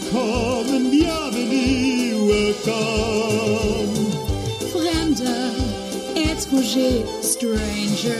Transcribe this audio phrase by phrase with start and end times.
[0.00, 3.92] Willkommen, bienvenue, welcome.
[4.72, 5.50] Fremder,
[6.14, 8.14] étranger, stranger.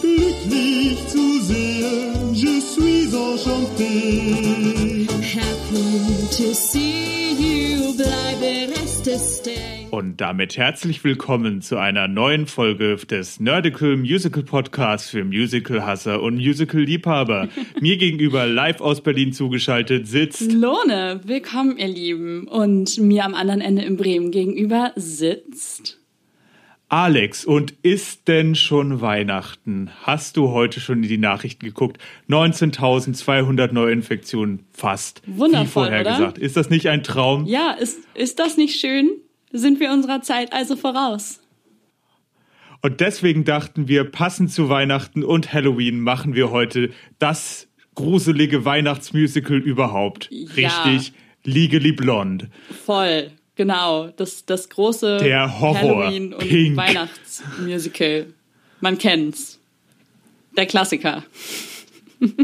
[0.00, 5.08] Glücklich zu sehen, je suis enchanté.
[5.20, 9.77] Happy to see you, bleibe reste stay.
[9.90, 16.36] Und damit herzlich willkommen zu einer neuen Folge des Nerdical Musical Podcasts für Musical-Hasser und
[16.36, 17.48] Musical-Liebhaber.
[17.80, 22.46] Mir gegenüber live aus Berlin zugeschaltet sitzt Lone, willkommen ihr Lieben.
[22.48, 25.98] Und mir am anderen Ende in Bremen gegenüber sitzt.
[26.90, 27.44] Alex.
[27.46, 29.90] Und ist denn schon Weihnachten?
[30.02, 31.98] Hast du heute schon in die Nachrichten geguckt?
[32.28, 35.22] 19.200 Neuinfektionen fast.
[35.26, 36.36] Wundervoll, Wie vorhergesagt.
[36.38, 36.42] oder?
[36.46, 37.46] Ist das nicht ein Traum?
[37.46, 39.10] Ja, ist, ist das nicht schön?
[39.52, 41.40] Sind wir unserer Zeit also voraus?
[42.80, 49.58] Und deswegen dachten wir, passend zu Weihnachten und Halloween machen wir heute das gruselige Weihnachtsmusical
[49.58, 50.28] überhaupt.
[50.30, 50.82] Ja.
[50.84, 51.12] Richtig,
[51.44, 52.48] Legally Blonde.
[52.84, 54.08] Voll, genau.
[54.16, 56.76] Das, das große Der Horror, Halloween- und Pink.
[56.76, 58.26] Weihnachtsmusical.
[58.80, 59.58] Man kennt's.
[60.56, 61.24] Der Klassiker.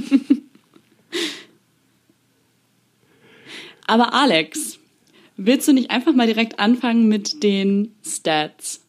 [3.87, 4.79] Aber Alex,
[5.37, 8.81] willst du nicht einfach mal direkt anfangen mit den Stats?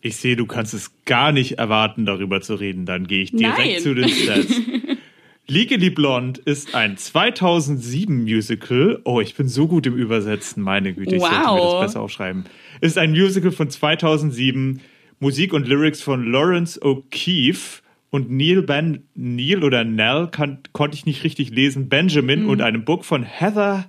[0.00, 2.86] Ich sehe, du kannst es gar nicht erwarten, darüber zu reden.
[2.86, 3.80] Dann gehe ich direkt Nein.
[3.80, 4.52] zu den Stats.
[5.48, 9.00] Legally Blonde ist ein 2007 Musical.
[9.04, 11.72] Oh, ich bin so gut im Übersetzen, meine Güte, ich sollte mir Wow.
[11.80, 12.44] das besser aufschreiben.
[12.80, 14.80] Ist ein Musical von 2007,
[15.20, 21.06] Musik und Lyrics von Lawrence O'Keefe und Neil Ben Neil oder Nell kann, konnte ich
[21.06, 22.48] nicht richtig lesen, Benjamin Mhm.
[22.48, 23.88] und einem Book von Heather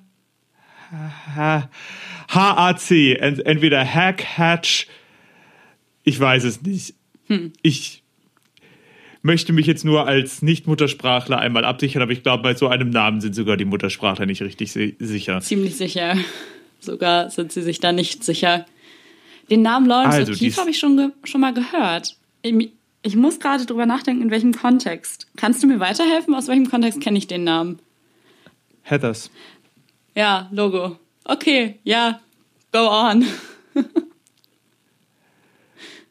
[2.27, 4.87] HAC, Ent- entweder Hack, Hatch,
[6.03, 6.95] ich weiß es nicht.
[7.27, 7.53] Hm.
[7.61, 8.03] Ich
[9.21, 13.19] möchte mich jetzt nur als Nicht-Muttersprachler einmal absichern, aber ich glaube, bei so einem Namen
[13.21, 15.41] sind sogar die Muttersprachler nicht richtig si sicher.
[15.41, 16.15] Ziemlich sicher.
[16.79, 18.65] Sogar sind sie sich da nicht sicher.
[19.49, 22.17] Den Namen Lawrence Also, O'Keefe habe ich schon, schon mal gehört.
[22.41, 25.27] Ich, ich muss gerade drüber nachdenken, in welchem Kontext.
[25.35, 26.35] Kannst du mir weiterhelfen?
[26.35, 27.79] Aus welchem Kontext kenne ich den Namen?
[28.83, 29.29] Heathers.
[30.17, 30.97] Ja, Logo.
[31.25, 32.19] Okay, ja,
[32.71, 33.23] go on.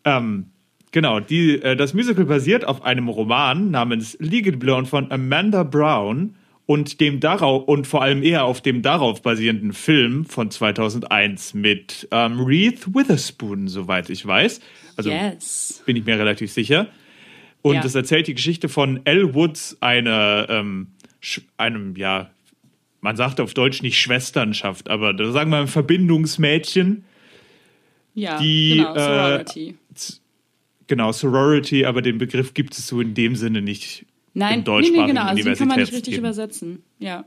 [0.05, 0.51] Ähm,
[0.93, 6.37] genau, die, äh, das Musical basiert auf einem Roman namens Legal Blonde von Amanda Brown
[6.67, 12.07] und dem darauf und vor allem eher auf dem darauf basierenden Film von 2001 mit
[12.13, 14.61] ähm, Reese Witherspoon, soweit ich weiß.
[14.97, 15.83] Also Yes.
[15.87, 16.87] bin ich mir relativ sicher.
[17.63, 17.85] Und Ja.
[17.85, 20.93] es erzählt die Geschichte von Elle Woods, einer, ähm,
[21.57, 22.31] einem, ja,
[23.07, 27.05] man sagt auf Deutsch nicht Schwesternschaft, aber da sagen wir ein Verbindungsmädchen.
[28.15, 29.75] Ja, Die, genau, äh, Sorority.
[30.89, 34.65] Genau, Sorority, aber den Begriff gibt es so in dem Sinne nicht Nein, im nee,
[34.65, 36.83] deutschsprachigen nee, genau, also den kann man nicht richtig übersetzen.
[36.99, 37.25] Ja.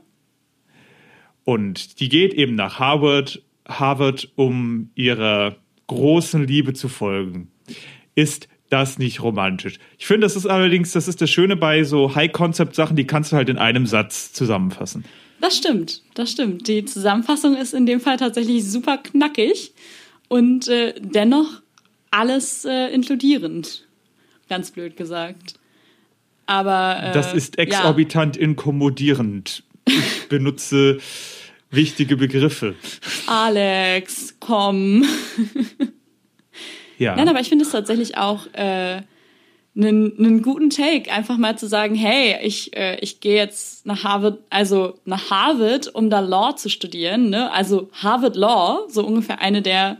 [1.44, 7.50] Und die geht eben nach Harvard, Harvard, um ihrer großen Liebe zu folgen.
[8.14, 9.78] Ist das nicht romantisch?
[9.98, 13.36] Ich finde, das ist allerdings, das ist das Schöne bei so High-Concept-Sachen, die kannst du
[13.36, 15.06] halt in einem Satz zusammenfassen.
[15.40, 16.68] Das stimmt, das stimmt.
[16.68, 19.72] Die Zusammenfassung ist in dem Fall tatsächlich super knackig
[20.28, 21.62] und äh, dennoch
[22.10, 23.86] alles äh, inkludierend.
[24.48, 25.54] Ganz blöd gesagt.
[26.46, 29.62] Aber äh, Das ist exorbitant inkommodierend.
[29.86, 29.94] Ich
[30.28, 30.98] benutze
[31.70, 32.74] wichtige Begriffe.
[33.26, 35.04] Ja, Alex, komm.
[36.98, 37.16] Ja.
[37.16, 39.02] Nein, aber ich finde es tatsächlich auch äh,
[39.82, 44.04] einen, einen guten Take, einfach mal zu sagen, hey, ich, äh, ich gehe jetzt nach
[44.04, 47.50] Harvard, also nach Harvard, um da Law zu studieren, ne?
[47.52, 49.98] Also Harvard Law, so ungefähr eine der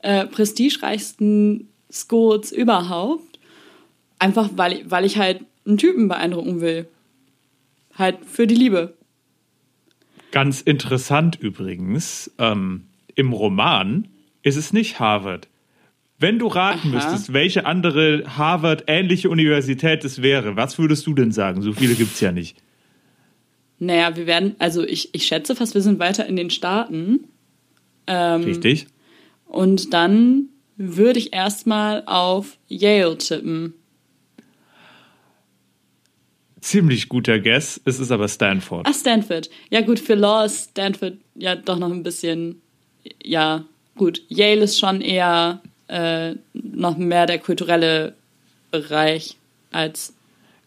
[0.00, 3.38] äh, prestigereichsten Schools überhaupt.
[4.18, 6.88] Einfach weil, ich- weil ich halt einen Typen beeindrucken will.
[7.96, 8.94] Halt für die Liebe.
[10.30, 14.08] Ganz interessant übrigens, ähm, im Roman
[14.42, 15.46] ist es nicht Harvard.
[16.22, 16.94] Wenn du raten Aha.
[16.94, 21.62] müsstest, welche andere Harvard-ähnliche Universität es wäre, was würdest du denn sagen?
[21.62, 22.56] So viele gibt's ja nicht.
[23.80, 27.24] Naja, wir werden, also ich, ich schätze fast, wir sind weiter in den Staaten.
[28.06, 28.86] Ähm, Richtig?
[29.46, 30.44] Und dann
[30.76, 33.74] würde ich erstmal auf Yale tippen.
[36.60, 37.80] Ziemlich guter Guess.
[37.84, 38.86] Es ist aber Stanford.
[38.88, 39.50] Ach, Stanford.
[39.70, 42.62] Ja, gut, für Law ist Stanford ja doch noch ein bisschen.
[43.24, 43.64] Ja,
[43.96, 44.22] gut.
[44.28, 45.60] Yale ist schon eher
[45.92, 48.14] äh, noch mehr der kulturelle
[48.70, 49.36] Bereich
[49.70, 50.14] als.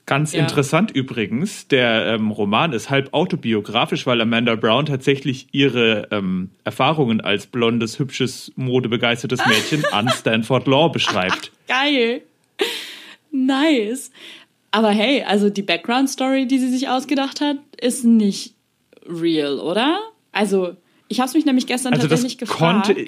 [0.07, 0.41] Ganz Ja.
[0.41, 7.21] interessant übrigens, der ähm, Roman ist halb autobiografisch, weil Amanda Brown tatsächlich ihre ähm, Erfahrungen
[7.21, 11.51] als blondes, hübsches, modebegeistertes Mädchen an Stanford Law beschreibt.
[11.67, 12.21] Geil!
[13.31, 14.11] Nice!
[14.69, 18.53] Aber hey, also die Background-Story, die sie sich ausgedacht hat, ist nicht
[19.07, 19.99] real, oder?
[20.31, 20.75] Also,
[21.07, 22.87] ich habe es mich nämlich gestern Also das tatsächlich gefragt.
[22.87, 23.01] konnte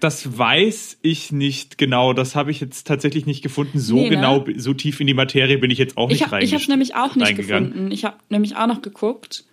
[0.00, 2.12] das weiß ich nicht genau.
[2.12, 3.78] Das habe ich jetzt tatsächlich nicht gefunden.
[3.78, 4.16] So Nee, ne?
[4.16, 6.62] genau, so tief in die Materie bin ich jetzt auch nicht ich habe reingegangen.
[6.62, 7.90] es nämlich auch nicht gefunden.
[7.90, 9.44] Ich habe nämlich auch noch geguckt.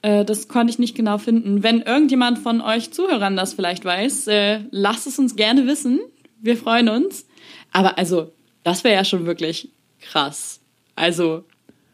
[0.00, 1.62] Äh, das konnte ich nicht genau finden.
[1.62, 6.00] Wenn irgendjemand von euch Zuhörern das vielleicht weiß, äh, lasst es uns gerne wissen.
[6.40, 7.26] Wir freuen uns.
[7.70, 8.32] Aber also,
[8.64, 9.68] das wäre ja schon wirklich
[10.00, 10.60] krass.
[10.96, 11.44] Also,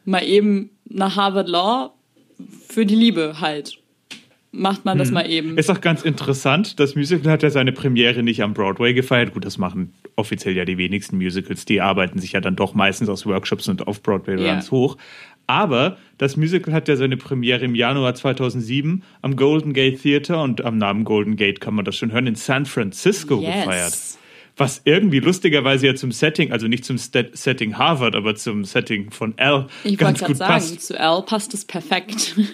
[0.04, 1.94] mal eben nach Harvard Law
[2.68, 3.78] für die Liebe halt.
[4.50, 5.58] Macht man das mal eben.
[5.58, 9.34] Ist auch ganz interessant, das Musical hat ja seine Premiere nicht am Broadway gefeiert.
[9.34, 11.66] Gut, das machen offiziell ja die wenigsten Musicals.
[11.66, 14.52] Die arbeiten sich ja dann doch meistens aus Workshops und auf Broadway Ja.
[14.54, 14.96] Runs hoch.
[15.46, 20.64] Aber das Musical hat ja seine Premiere im Januar 2007 am Golden Gate Theater und
[20.64, 23.54] am Namen Golden Gate kann man das schon hören, in San Francisco Yes.
[23.64, 23.98] gefeiert.
[24.56, 29.10] Was irgendwie lustigerweise ja zum Setting, also nicht zum Stat- Setting Harvard, aber zum Setting
[29.10, 30.80] von L Ich wollte ganz gerade gut sagen, passt.
[30.86, 32.34] zu Al passt es perfekt.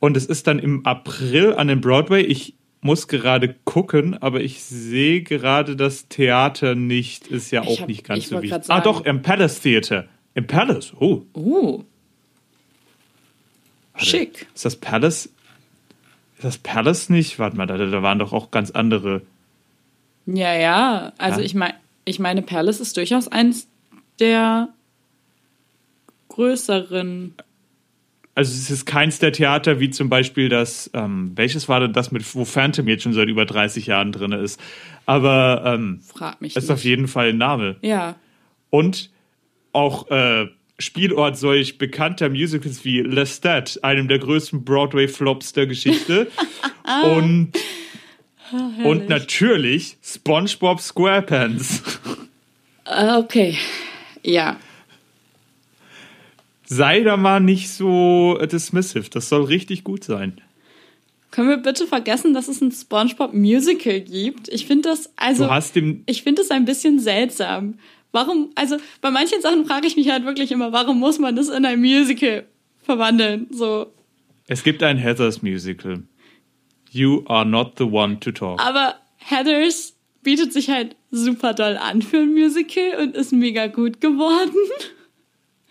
[0.00, 2.22] Und es ist dann im April an den Broadway.
[2.22, 7.26] Ich muss gerade gucken, aber ich sehe gerade das Theater nicht.
[7.28, 8.64] Ist ja auch hab- nicht ganz so wichtig.
[8.68, 10.06] Ah, doch, im Palace Theater.
[10.34, 10.94] Im Palace.
[10.98, 11.84] Oh, Uh.
[13.92, 14.06] warte.
[14.06, 14.46] Schick.
[14.54, 15.26] Ist das Palace?
[16.36, 17.38] Ist das Palace nicht?
[17.38, 19.20] Warte mal, da, da waren doch auch ganz andere.
[20.24, 21.12] Ja, ja.
[21.18, 21.44] Also Ja.
[21.46, 21.74] ich meine,
[22.06, 23.68] ich meine, Palace ist durchaus eins
[24.18, 24.70] der
[26.28, 27.34] größeren.
[28.34, 32.12] Also es ist keins der Theater wie zum Beispiel das, ähm, welches war denn das
[32.12, 34.60] mit, wo Phantom jetzt schon seit über 30 Jahren drin ist.
[35.04, 36.70] Aber ähm, Frag mich ist nicht.
[36.70, 37.76] auf jeden Fall ein Name.
[37.82, 38.14] Ja.
[38.70, 39.10] Und
[39.72, 40.46] auch äh,
[40.78, 46.28] Spielort solch bekannter Musicals wie Lestat, einem der größten Broadway-Flops der Geschichte.
[47.04, 47.52] und,
[48.84, 51.82] und natürlich SpongeBob SquarePants.
[52.86, 53.56] Äh, Okay.
[54.24, 54.56] Ja.
[56.72, 59.10] Sei da mal nicht so äh, dismissive.
[59.10, 60.40] Das soll richtig gut sein.
[61.32, 64.48] Können wir bitte vergessen, dass es ein SpongeBob Musical gibt?
[64.48, 67.80] Ich finde das, also, Du hast dem, ich finde es ein bisschen seltsam.
[68.12, 71.48] Warum, also, bei manchen Sachen frage ich mich halt wirklich immer, warum muss man das
[71.48, 72.46] in ein Musical
[72.84, 73.48] verwandeln?
[73.50, 73.92] So.
[74.46, 76.04] es gibt ein Heathers Musical.
[76.92, 78.64] You are not the one to talk.
[78.64, 84.00] Aber Heathers bietet sich halt super doll an für ein Musical und ist mega gut
[84.00, 84.54] geworden.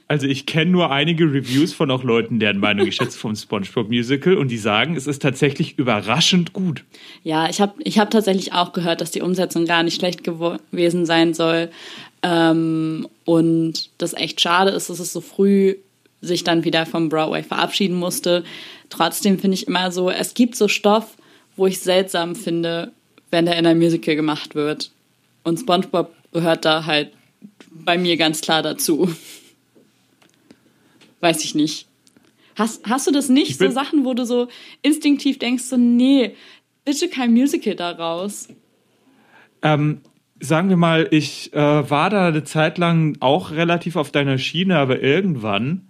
[0.09, 3.89] Also ich kenne nur einige Reviews von auch Leuten, deren Meinung ich schätze vom SpongeBob
[3.89, 6.83] Musical und die sagen, es ist tatsächlich überraschend gut.
[7.23, 11.05] Ja, ich habe ich hab tatsächlich auch gehört, dass die Umsetzung gar nicht schlecht gewesen
[11.05, 11.69] sein soll.
[12.23, 15.75] Ähm, und das echt schade ist, dass es so früh
[16.21, 18.43] sich dann wieder vom Broadway verabschieden musste.
[18.89, 21.17] Trotzdem finde ich immer so, es gibt so Stoff,
[21.55, 22.91] wo ich seltsam finde,
[23.29, 24.89] wenn der in einem Musical gemacht wird.
[25.43, 27.11] Und SpongeBob gehört da halt
[27.69, 29.07] bei mir ganz klar dazu.
[31.21, 31.87] Weiß ich nicht.
[32.55, 33.57] Hast, hast du das nicht?
[33.57, 34.47] So Sachen, wo du so
[34.81, 36.35] instinktiv denkst, so, nee,
[36.83, 38.49] bitte kein Musical daraus.
[39.61, 40.01] Ähm,
[40.39, 44.77] sagen wir mal, ich äh, war da eine Zeit lang auch relativ auf deiner Schiene,
[44.77, 45.87] aber irgendwann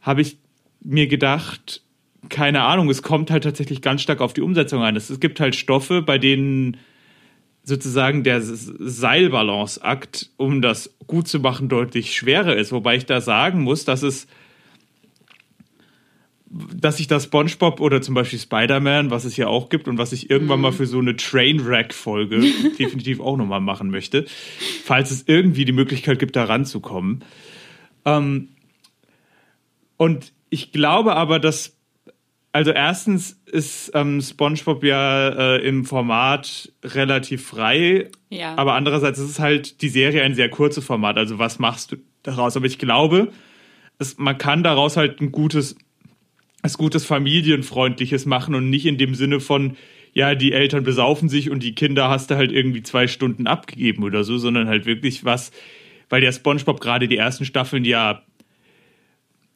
[0.00, 0.38] habe ich
[0.80, 1.82] mir gedacht,
[2.28, 4.96] keine Ahnung, es kommt halt tatsächlich ganz stark auf die Umsetzung an.
[4.96, 6.76] Es, es gibt halt Stoffe, bei denen
[7.64, 12.72] sozusagen der Seilbalanceakt, um das gut zu machen, deutlich schwerer ist.
[12.72, 14.26] Wobei ich da sagen muss, dass es
[16.56, 20.12] dass ich das SpongeBob oder zum Beispiel Spider-Man, was es ja auch gibt und was
[20.12, 22.40] ich irgendwann mal für so eine Trainwreck-Folge
[22.78, 24.24] definitiv auch nochmal machen möchte,
[24.84, 27.24] falls es irgendwie die Möglichkeit gibt, da ranzukommen.
[28.04, 28.50] Ähm,
[29.96, 31.73] und ich glaube aber, dass,
[32.54, 38.54] also erstens ist ähm, SpongeBob ja äh, im Format relativ frei, Ja.
[38.56, 41.18] aber andererseits ist es halt die Serie ein sehr kurzes Format.
[41.18, 42.56] Also was machst du daraus?
[42.56, 43.32] Aber ich glaube,
[43.98, 45.76] es, man kann daraus halt ein gutes
[46.62, 49.76] was Gutes familienfreundliches machen und nicht in dem Sinne von,
[50.14, 54.02] ja, die Eltern besaufen sich und die Kinder hast du halt irgendwie zwei Stunden abgegeben
[54.04, 55.50] oder so, sondern halt wirklich was,
[56.08, 58.22] weil der SpongeBob gerade die ersten Staffeln ja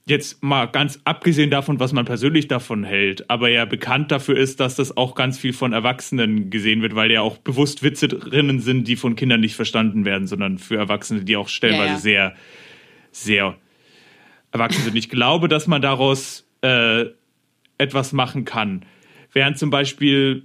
[0.08, 4.60] jetzt mal ganz abgesehen davon, was man persönlich davon hält, aber ja bekannt dafür ist,
[4.60, 8.60] dass das auch ganz viel von Erwachsenen gesehen wird, weil ja auch bewusst Witze drinnen
[8.60, 11.98] sind, die von Kindern nicht verstanden werden, sondern für Erwachsene, die auch stellenweise Ja, ja.
[11.98, 12.34] sehr,
[13.12, 13.56] sehr
[14.50, 14.96] erwachsen sind.
[14.96, 17.06] Ich glaube, dass man daraus äh,
[17.76, 18.84] etwas machen kann.
[19.32, 20.44] Während zum Beispiel,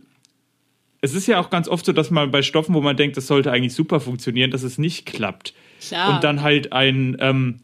[1.01, 3.27] es ist ja auch ganz oft so, dass man bei Stoffen, wo man denkt, das
[3.27, 5.53] sollte eigentlich super funktionieren, dass es nicht klappt.
[5.87, 6.15] Klar.
[6.15, 7.59] Und dann halt ein ähm,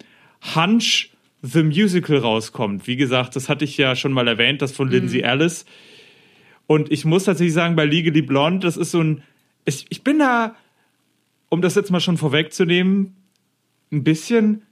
[0.56, 2.88] Hunch The Musical rauskommt.
[2.88, 5.65] Wie gesagt, das hatte ich ja schon mal erwähnt, das von Lindsay Ellis.
[6.67, 9.24] Und ich muss tatsächlich sagen, bei Legally Blonde, das ist so ein.
[9.65, 10.55] Ich, ich bin da,
[11.50, 13.15] um das jetzt mal schon vorwegzunehmen,
[13.91, 14.63] ein bisschen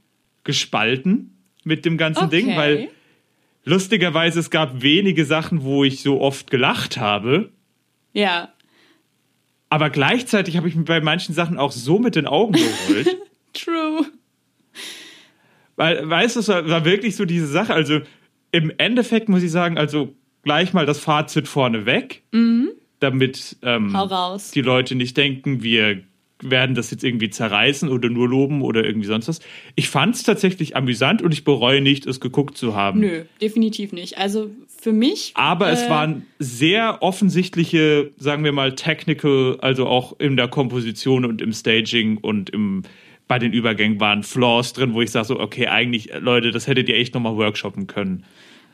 [0.43, 2.41] gespalten mit dem ganzen Okay.
[2.43, 2.89] Ding, weil
[3.63, 7.51] lustigerweise es gab wenige Sachen, wo ich so oft gelacht habe.
[8.13, 8.53] Ja.
[9.69, 13.17] Aber gleichzeitig habe ich mir bei manchen Sachen auch so mit den Augen gerollt.
[13.53, 14.05] True.
[15.77, 17.73] Weil, weißt du, es war, war wirklich so diese Sache.
[17.73, 18.01] Also
[18.51, 22.23] im Endeffekt muss ich sagen, also gleich mal das Fazit vorneweg,
[22.99, 23.95] damit ähm,
[24.53, 26.01] die Leute nicht denken, wir
[26.41, 29.39] werden das jetzt irgendwie zerreißen oder nur loben oder irgendwie sonst was.
[29.75, 32.99] Ich fand es tatsächlich amüsant und ich bereue nicht, es geguckt zu haben.
[32.99, 34.17] Nö, definitiv nicht.
[34.17, 35.31] Also für mich.
[35.33, 41.25] Aber es äh, waren sehr offensichtliche, sagen wir mal, technical, also auch in der Komposition
[41.25, 42.83] und im Staging und im,
[43.27, 46.67] bei den Übergängen waren Flaws drin, wo ich sage so, okay, eigentlich, äh, Leute, das
[46.67, 48.23] hättet ihr echt nochmal workshoppen können.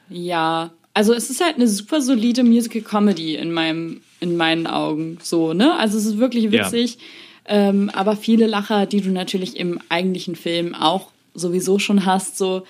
[0.10, 5.18] Ja, also es ist halt eine super solide Musical Comedy in meinem, in meinen Augen.
[5.22, 5.76] So, ne?
[5.78, 6.52] Also es ist wirklich Ja.
[6.66, 6.98] witzig.
[7.46, 12.64] Ähm, aber viele Lacher, die du natürlich im eigentlichen Film auch sowieso schon hast, so.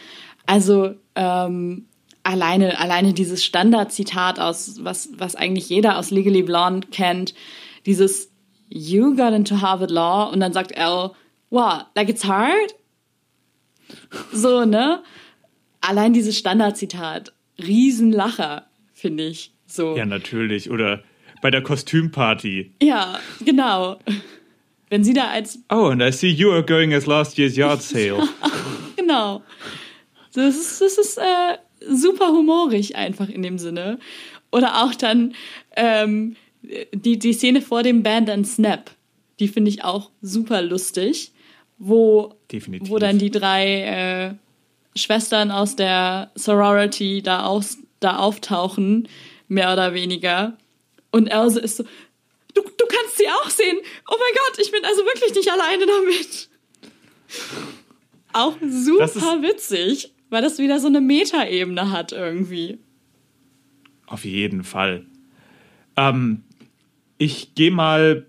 [0.46, 1.86] Also, ähm,
[2.24, 7.34] alleine, alleine dieses Standardzitat aus, was, was eigentlich jeder aus Legally Blonde kennt,
[7.86, 8.32] dieses
[8.70, 11.12] You got into Harvard Law und dann sagt Elle,
[11.54, 12.74] what, like it's hard?
[14.32, 15.04] So, ne?
[15.82, 19.52] Allein dieses Standardzitat, Riesenlacher, finde ich.
[19.68, 19.96] So.
[19.96, 20.72] Ja, natürlich.
[20.72, 21.04] Oder
[21.42, 22.72] bei der Kostümparty.
[22.82, 24.00] Ja, genau.
[24.90, 27.82] Wenn sie da als, Oh, and I see you are going as last year's yard
[27.84, 28.28] sale.
[28.96, 29.44] genau.
[30.34, 31.58] Das ist, das ist äh,
[31.88, 34.00] super humorig einfach in dem Sinne.
[34.52, 35.36] Oder auch dann
[35.76, 36.36] ähm,
[36.94, 38.92] die, die Szene vor dem Band and Snap.
[39.40, 41.32] Die finde ich auch super lustig.
[41.78, 42.90] Wo, Definitiv.
[42.90, 44.34] wo dann die drei äh,
[44.96, 49.08] Schwestern aus der Sorority da, aus, da auftauchen,
[49.48, 50.58] mehr oder weniger.
[51.12, 51.84] Und Else ist so,
[52.54, 53.78] du, du kannst sie auch sehen.
[54.10, 56.50] Oh mein Gott, ich bin also wirklich nicht alleine damit.
[58.34, 62.80] Auch super witzig, weil das wieder so eine Metaebene hat irgendwie.
[64.08, 65.06] Auf jeden Fall.
[65.96, 66.44] Ähm,
[67.20, 68.26] ich gehe mal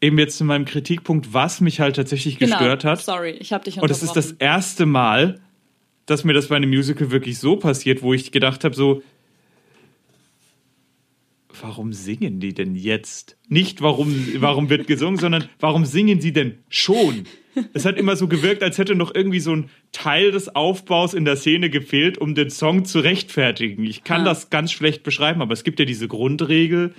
[0.00, 2.98] eben jetzt zu meinem Kritikpunkt, was mich halt tatsächlich gestört hat.
[3.04, 3.16] Genau.
[3.16, 5.40] Sorry, ich habe dich Und es ist das erste Mal,
[6.06, 9.02] dass mir das bei einem Musical wirklich so passiert, wo ich gedacht habe, so,
[11.60, 13.36] warum singen die denn jetzt?
[13.48, 17.24] Nicht, warum, warum wird gesungen, sondern warum singen sie denn schon?
[17.72, 21.24] Es hat immer so gewirkt, als hätte noch irgendwie so ein Teil des Aufbaus in
[21.24, 23.84] der Szene gefehlt, um den Song zu rechtfertigen.
[23.84, 24.24] Ich kann Ah.
[24.26, 26.94] das ganz schlecht beschreiben, aber es gibt ja diese Grundregel,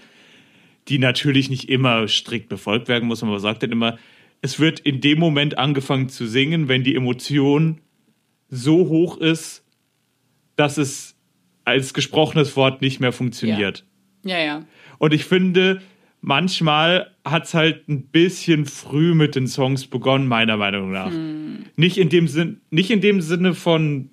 [0.88, 3.98] die natürlich nicht immer strikt befolgt werden muss, aber man sagt dann immer,
[4.42, 7.82] es wird in dem Moment angefangen zu singen, wenn die Emotion
[8.50, 9.66] so hoch ist,
[10.56, 11.16] dass es
[11.66, 13.86] als gesprochenes Wort nicht mehr funktioniert.
[14.24, 14.66] Ja, ja.
[15.00, 15.82] Und ich finde,
[16.22, 21.12] manchmal hat es halt ein bisschen früh mit den Songs begonnen, meiner Meinung nach.
[21.76, 24.10] Nicht, in dem Sinn, nicht in dem Sinne von,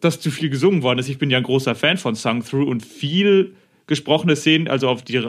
[0.00, 1.08] dass zu viel gesungen worden ist.
[1.08, 3.54] Ich bin ja ein großer Fan von Sung Through und viel
[3.86, 5.22] gesprochene Szenen, also auf die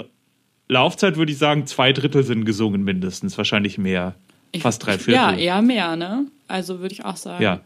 [0.72, 4.16] Laufzeit würde ich sagen, zwei Drittel sind gesungen mindestens, wahrscheinlich mehr.
[4.54, 5.13] Ich- Fast drei Viertel.
[5.16, 6.28] Ja, eher mehr, ne?
[6.48, 7.44] Also würde ich auch sagen.
[7.44, 7.60] Ja.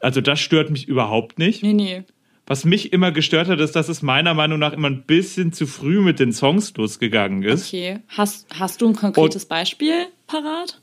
[0.00, 1.62] Also das stört mich überhaupt nicht.
[1.62, 2.02] Nee, nee.
[2.48, 5.66] Was mich immer gestört hat, ist, dass es meiner Meinung nach immer ein bisschen zu
[5.66, 7.68] früh mit den Songs losgegangen ist.
[7.68, 7.98] Okay.
[8.08, 10.80] Hast, hast du ein konkretes Beispiel parat?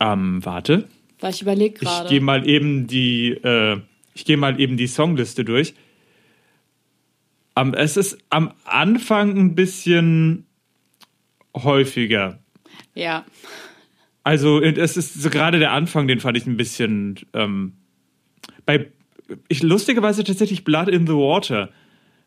[0.00, 0.88] Ähm, warte.
[1.20, 2.08] Weil ich überlege Ich gerade.
[2.08, 3.78] gehe mal eben die, äh,
[4.14, 5.74] ich gehe mal eben die Songliste durch.
[7.56, 10.46] Ähm, es ist am Anfang ein bisschen
[11.56, 12.38] häufiger.
[12.94, 13.24] Ja.
[14.22, 17.74] Also es ist so gerade der Anfang, den fand ich ein bisschen ähm,
[18.64, 18.90] bei
[19.48, 21.70] ich lustigerweise tatsächlich Blood in the Water.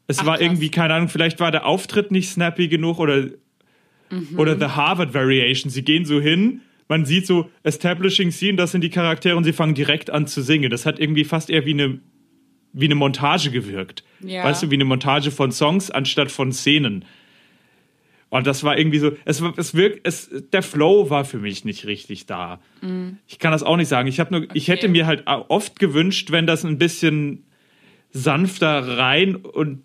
[0.07, 0.45] Es Ach, war krass.
[0.45, 3.27] irgendwie keine Ahnung, vielleicht war der Auftritt nicht snappy genug oder
[4.11, 4.39] Mhm.
[4.39, 5.69] oder The Harvard Variation.
[5.69, 9.53] Sie gehen so hin, man sieht so establishing scene, das sind die Charaktere und sie
[9.53, 10.71] fangen direkt an zu singen.
[10.71, 11.99] Das hat irgendwie fast eher wie eine
[12.73, 14.03] wie eine Montage gewirkt.
[14.21, 14.43] Ja.
[14.43, 17.05] Weißt du, wie eine Montage von Songs anstatt von Szenen.
[18.29, 21.85] Und das war irgendwie so, es, es wirkt, es, der Flow war für mich nicht
[21.87, 22.59] richtig da.
[23.27, 24.07] Ich kann das auch nicht sagen.
[24.07, 24.71] Ich nur, ich Okay.
[24.73, 27.45] hätte mir halt oft gewünscht, wenn das ein bisschen
[28.11, 29.83] sanfter rein und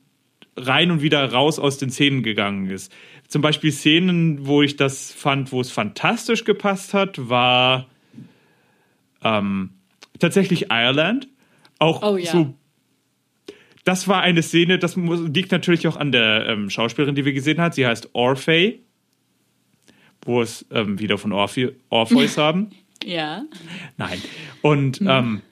[0.56, 2.92] rein und wieder raus aus den Szenen gegangen ist.
[3.28, 7.86] Zum Beispiel Szenen, wo ich das fand, wo es fantastisch gepasst hat, war
[9.22, 9.70] ähm,
[10.18, 11.28] tatsächlich Ireland.
[11.78, 12.30] Auch Oh ja.
[12.30, 12.54] so
[13.84, 17.32] das war eine Szene, das muss, liegt natürlich auch an der ähm, Schauspielerin, die wir
[17.32, 17.72] gesehen haben.
[17.72, 18.80] Sie heißt Orphei,
[20.22, 22.70] wo es ähm, wieder von Orphe Orpheus haben.
[23.04, 23.44] Ja.
[23.98, 24.20] Nein.
[24.62, 25.42] Und ähm,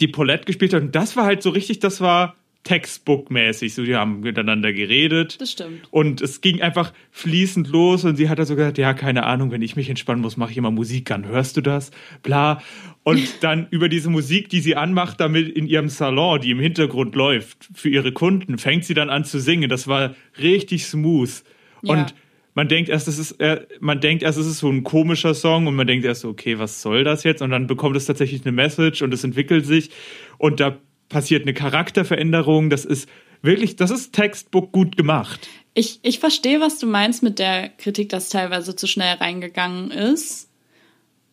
[0.00, 0.82] die Paulette gespielt hat.
[0.82, 3.74] Und das war halt so richtig, das war Textbook-mäßig.
[3.74, 5.40] So, die haben miteinander geredet.
[5.40, 5.88] Das stimmt.
[5.90, 9.62] Und es ging einfach fließend los und sie hat also gesagt, ja, keine Ahnung, wenn
[9.62, 11.26] ich mich entspannen muss, mache ich immer Musik an.
[11.26, 11.90] Hörst du das?
[12.22, 12.62] Bla.
[13.02, 17.16] Und dann über diese Musik, die sie anmacht, damit in ihrem Salon, die im Hintergrund
[17.16, 19.68] läuft, für ihre Kunden, fängt sie dann an zu singen.
[19.68, 21.42] Das war richtig smooth.
[21.82, 21.94] Ja.
[21.94, 22.14] Und
[22.54, 25.66] man denkt erst, es ist, äh, man denkt erst, es ist so ein komischer Song
[25.66, 27.42] und man denkt erst, so, okay, was soll das jetzt?
[27.42, 29.90] Und dann bekommt es tatsächlich eine Message und es entwickelt sich
[30.38, 30.78] und da
[31.12, 32.70] passiert eine Charakterveränderung.
[32.70, 33.08] Das ist
[33.42, 35.48] wirklich, das ist Textbook gut gemacht.
[35.74, 40.48] Ich, ich verstehe, was du meinst mit der Kritik, dass teilweise zu schnell reingegangen ist.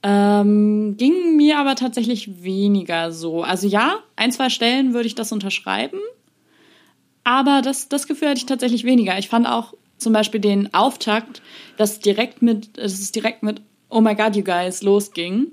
[0.02, 3.44] Ähm, ging mir aber tatsächlich weniger so.
[3.44, 6.00] Also ja, ein, zwei Stellen würde ich das unterschreiben.
[7.24, 9.18] Aber das, das Gefühl hatte ich tatsächlich weniger.
[9.18, 11.42] Ich fand auch zum Beispiel den Auftakt,
[11.78, 15.52] dass direkt mit, dass es direkt mit Oh my God, you guys losging.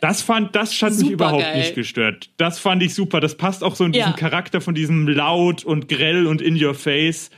[0.00, 1.58] Das fand, das hat mich Super überhaupt geil.
[1.58, 2.30] nicht gestört.
[2.36, 3.20] Das fand ich super.
[3.20, 4.16] Das passt auch so in diesen Ja.
[4.16, 7.30] Charakter von diesem laut und grell und in your face.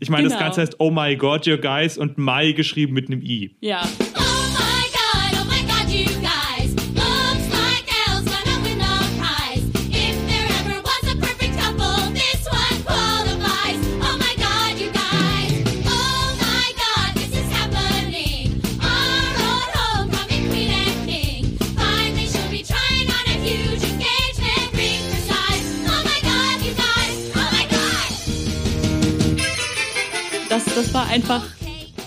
[0.00, 0.44] Ich meine, das Genau.
[0.44, 3.54] Ganze heißt Oh my God, you guys und My geschrieben mit einem I.
[3.60, 3.86] Ja,
[31.12, 31.44] einfach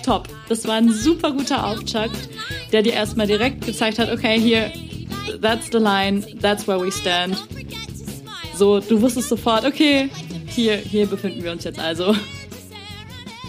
[0.03, 0.27] top.
[0.49, 2.29] Das war ein super guter Auftakt,
[2.71, 4.71] der dir erstmal direkt gezeigt hat, okay, hier,
[5.41, 7.41] that's the line, that's where we stand.
[8.55, 10.09] So, du wusstest sofort, okay,
[10.47, 12.15] hier, hier befinden wir uns jetzt also.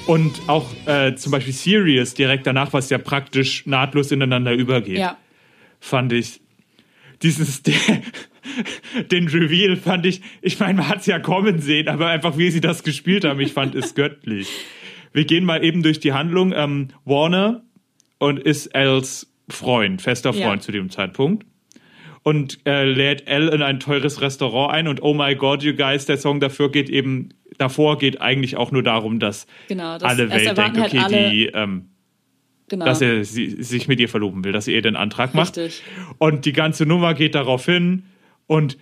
[0.06, 4.98] Und auch äh, zum Beispiel Serious direkt danach, was ja praktisch nahtlos ineinander übergeht.
[4.98, 5.16] Ja.
[5.80, 6.40] fand ich
[7.22, 7.62] dieses
[9.10, 12.50] den Reveal fand ich, ich meine, man hat es ja kommen sehen, aber einfach wie
[12.50, 14.48] sie das gespielt haben, ich fand es göttlich.
[15.16, 16.52] Wir gehen mal eben durch die Handlung.
[16.54, 17.62] Ähm, Warner
[18.18, 20.46] und ist Els Freund, fester Ja.
[20.46, 21.46] Freund zu dem Zeitpunkt.
[22.22, 26.04] Und äh, lädt Elle in ein teures Restaurant ein und oh my God, you guys,
[26.06, 30.28] der Song dafür geht eben, davor geht eigentlich auch nur darum, dass Genau, das- alle
[30.30, 31.86] Welt denkt, okay, halt alle- die, ähm,
[32.68, 32.84] Genau.
[32.84, 35.56] dass er sie, sich mit ihr verloben will, dass er ihr den Antrag macht.
[35.56, 35.82] Richtig.
[36.18, 38.02] Und die ganze Nummer geht darauf hin
[38.48, 38.76] und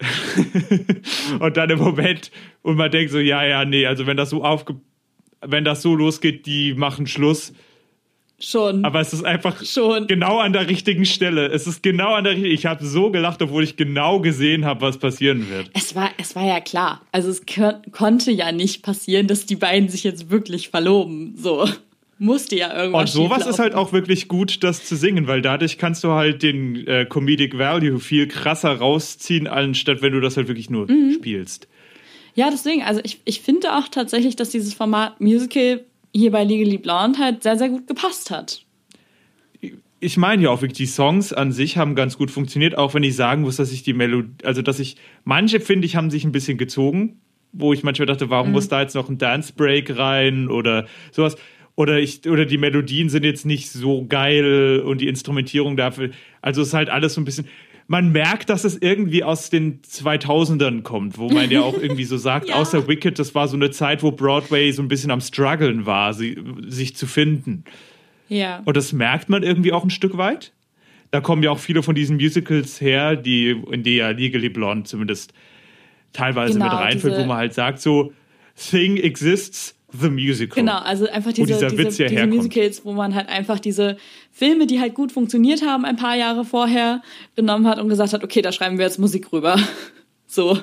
[1.40, 2.30] und dann im Moment
[2.62, 4.76] und man denkt so, ja, ja, nee, also wenn das so aufge
[5.40, 7.52] wenn das so losgeht, die machen Schluss.
[8.40, 8.84] Schon.
[8.84, 10.06] Aber es ist einfach Schon.
[10.06, 11.46] genau an der richtigen Stelle.
[11.48, 12.54] Es ist genau an der richtigen.
[12.54, 15.70] Ich habe so gelacht, obwohl ich genau gesehen habe, was passieren wird.
[15.74, 17.00] es war, es war ja klar.
[17.10, 17.42] Also es
[17.90, 21.34] konnte ja nicht passieren, dass die beiden sich jetzt wirklich verloben.
[21.36, 21.68] So.
[22.20, 25.78] Musste ja irgendwas Und sowas ist halt auch wirklich gut, das zu singen, weil dadurch
[25.78, 30.48] kannst du halt den äh, Comedic Value viel krasser rausziehen, anstatt wenn du das halt
[30.48, 31.12] wirklich nur Mhm.
[31.14, 31.67] spielst.
[32.38, 35.80] Ja, deswegen, also ich, ich finde auch tatsächlich, dass dieses Format Musical
[36.14, 38.64] hier bei Legally Blonde halt sehr, sehr gut gepasst hat.
[39.98, 43.02] ich meine ja auch wirklich, die Songs an sich haben ganz gut funktioniert, auch wenn
[43.02, 46.22] ich sagen muss, dass ich die Melodie, also dass ich, manche finde ich, haben sich
[46.22, 47.20] ein bisschen gezogen,
[47.50, 51.36] wo ich manchmal dachte, warum muss da jetzt noch ein Dance Break rein oder sowas.
[51.74, 56.10] Oder ich, oder die Melodien sind jetzt nicht so geil und die Instrumentierung dafür.
[56.40, 57.48] Also es ist halt alles so ein bisschen.
[57.90, 62.18] Man merkt, dass es irgendwie aus den 2000ern kommt, wo man ja auch irgendwie so
[62.18, 62.56] sagt, Ja.
[62.56, 66.12] außer Wicked, das war so eine Zeit, wo Broadway so ein bisschen am struggeln war,
[66.12, 67.64] sie, sich zu finden.
[68.28, 68.60] Ja.
[68.66, 70.52] Und das merkt man irgendwie auch ein Stück weit.
[71.10, 74.84] Da kommen ja auch viele von diesen Musicals her, die, in die ja Legally Blonde
[74.84, 75.32] zumindest
[76.12, 78.12] teilweise Genau, mit reinführt, diese- wo man halt sagt, so,
[78.54, 80.54] Thing exists, the musical.
[80.54, 82.26] Genau, also einfach diese, diese, diese.
[82.26, 83.96] Musicals, wo man halt einfach diese
[84.30, 87.02] Filme, die halt gut funktioniert haben ein paar Jahre vorher,
[87.36, 89.56] genommen hat und gesagt hat, okay, da schreiben wir jetzt Musik rüber.
[90.30, 90.58] So.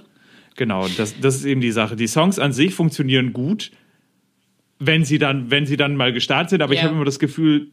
[0.58, 1.96] Genau, das, das ist eben die Sache.
[1.96, 3.72] Die Songs an sich funktionieren gut,
[4.78, 6.86] wenn sie dann, wenn sie dann mal gestartet sind, aber ich Ja.
[6.86, 7.72] habe immer das Gefühl,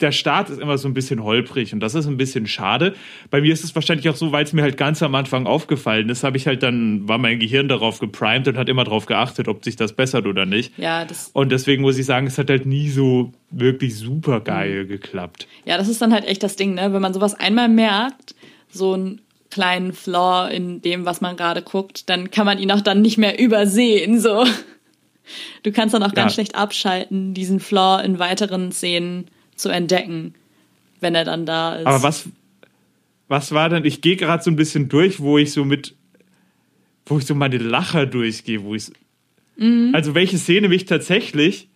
[0.00, 2.94] der Start ist immer so ein bisschen holprig und das ist ein bisschen schade.
[3.30, 6.08] Bei mir ist es wahrscheinlich auch so, weil es mir halt ganz am Anfang aufgefallen
[6.08, 9.48] ist, habe ich halt dann, war mein Gehirn darauf geprimed und hat immer darauf geachtet,
[9.48, 10.76] ob sich das bessert oder nicht.
[10.78, 14.84] Ja, das, Und deswegen muss ich sagen, es hat halt nie so wirklich super geil
[14.84, 14.88] Mhm.
[14.88, 15.46] geklappt.
[15.64, 16.92] ja, das ist dann halt echt das Ding, ne?
[16.92, 18.34] Wenn man sowas einmal merkt,
[18.70, 22.80] so einen kleinen Flaw in dem, was man gerade guckt, dann kann man ihn auch
[22.82, 24.20] dann nicht mehr übersehen.
[24.20, 24.44] So.
[25.62, 26.34] Du kannst dann auch ganz Ja.
[26.34, 30.34] schlecht abschalten, diesen Flaw in weiteren Szenen zu entdecken,
[31.00, 31.86] wenn er dann da ist.
[31.86, 32.28] Aber was,
[33.28, 35.94] was war denn, ich gehe gerade so ein bisschen durch, wo ich so mit,
[37.06, 38.90] wo ich so meine Lacher durchgehe, wo ich,
[39.58, 39.92] Mhm.
[39.94, 41.68] also welche Szene mich tatsächlich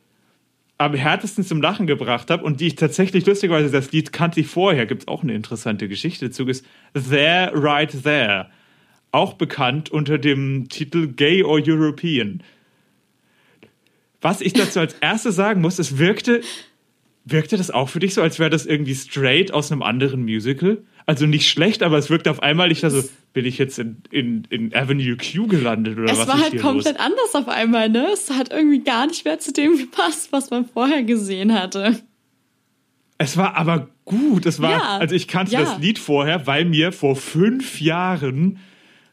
[0.77, 4.47] am härtesten zum Lachen gebracht habe und die ich tatsächlich, lustigerweise, das Lied kannte ich
[4.49, 6.65] vorher, gibt es auch eine interessante Geschichte dazu, ist
[6.95, 8.49] There, Right There.
[9.13, 12.43] auch bekannt unter dem Titel Gay or European.
[14.21, 16.43] Was ich dazu als erstes sagen muss, es wirkte,
[17.33, 20.79] wirkte das auch für dich so, als wäre das irgendwie straight aus einem anderen Musical?
[21.07, 24.03] Also nicht schlecht, aber es wirkte auf einmal, ich dachte so, bin ich jetzt in,
[24.11, 27.07] in, in Avenue Q gelandet oder Es was war ist halt komplett los?
[27.07, 28.09] anders auf einmal, ne?
[28.13, 32.01] Es hat irgendwie gar nicht mehr zu dem gepasst, was man vorher gesehen hatte.
[33.19, 34.47] Es war aber gut.
[34.47, 35.61] Es war, Ja, also ich kannte ja.
[35.61, 38.59] das Lied vorher, weil mir vor fünf Jahren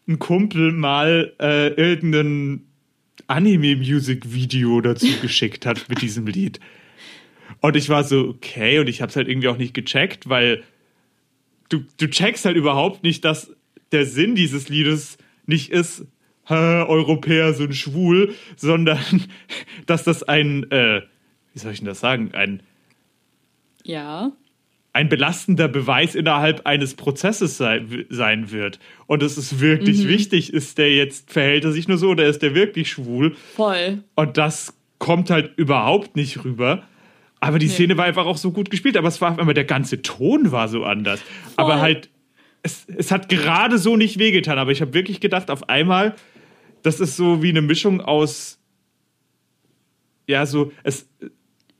[0.08, 2.64] ein Kumpel mal äh, irgendein
[3.28, 6.60] Anime-Music-Video dazu geschickt hat mit diesem Lied.
[7.62, 10.64] Und ich war so, okay, und ich habe es halt irgendwie auch nicht gecheckt, weil
[11.70, 13.52] du, du checkst halt überhaupt nicht, dass
[13.92, 16.06] der Sinn dieses Liedes nicht ist,
[16.46, 19.00] "Hä, Europäer sind schwul, sondern
[19.86, 21.02] dass das ein, äh,
[21.54, 22.62] wie soll ich denn das sagen, ein
[23.84, 24.32] Ja.
[24.94, 28.80] ein belastender Beweis innerhalb eines Prozesses sei, sein wird.
[29.06, 30.08] Und es ist wirklich Mhm.
[30.10, 33.36] wichtig, ist der jetzt, verhält er sich nur so oder ist der wirklich schwul?
[33.56, 34.04] Voll.
[34.16, 36.84] Und das kommt halt überhaupt nicht rüber.
[37.40, 39.64] Aber die Szene war einfach auch so gut gespielt, aber es war auf einmal, der
[39.66, 41.20] ganze Ton war so anders.
[41.56, 42.10] Aber halt,
[42.64, 46.16] es, es hat gerade so nicht wehgetan, aber ich habe wirklich gedacht, auf einmal,
[46.82, 48.60] das ist so wie eine Mischung aus,
[50.28, 51.08] ja, so, es,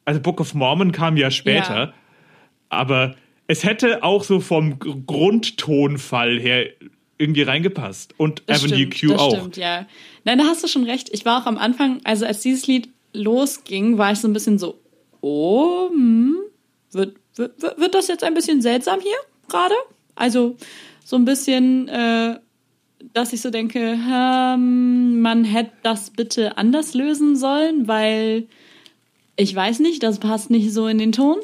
[0.06, 1.94] also Book of Mormon kam ja später, Ja.
[2.70, 3.16] aber
[3.48, 6.68] es hätte auch so vom Gr- Grundtonfall her
[7.18, 8.14] irgendwie reingepasst.
[8.18, 9.36] Und Das Avenue stimmt, Q das auch.
[9.38, 9.88] stimmt, ja.
[10.24, 11.10] Nein, da hast du schon recht.
[11.12, 14.60] Ich war auch am Anfang, also als dieses Lied losging, war ich so ein bisschen
[14.60, 14.80] so,
[15.28, 16.38] oh, hm,
[16.92, 19.18] wird, wird, wird das jetzt ein bisschen seltsam hier
[19.50, 19.76] gerade?
[20.16, 20.56] Also
[21.04, 22.40] so ein bisschen, äh,
[23.14, 28.48] dass ich so denke, ähm, man hätte das bitte anders lösen sollen, weil
[29.36, 31.38] ich weiß nicht, das passt nicht so in den Ton.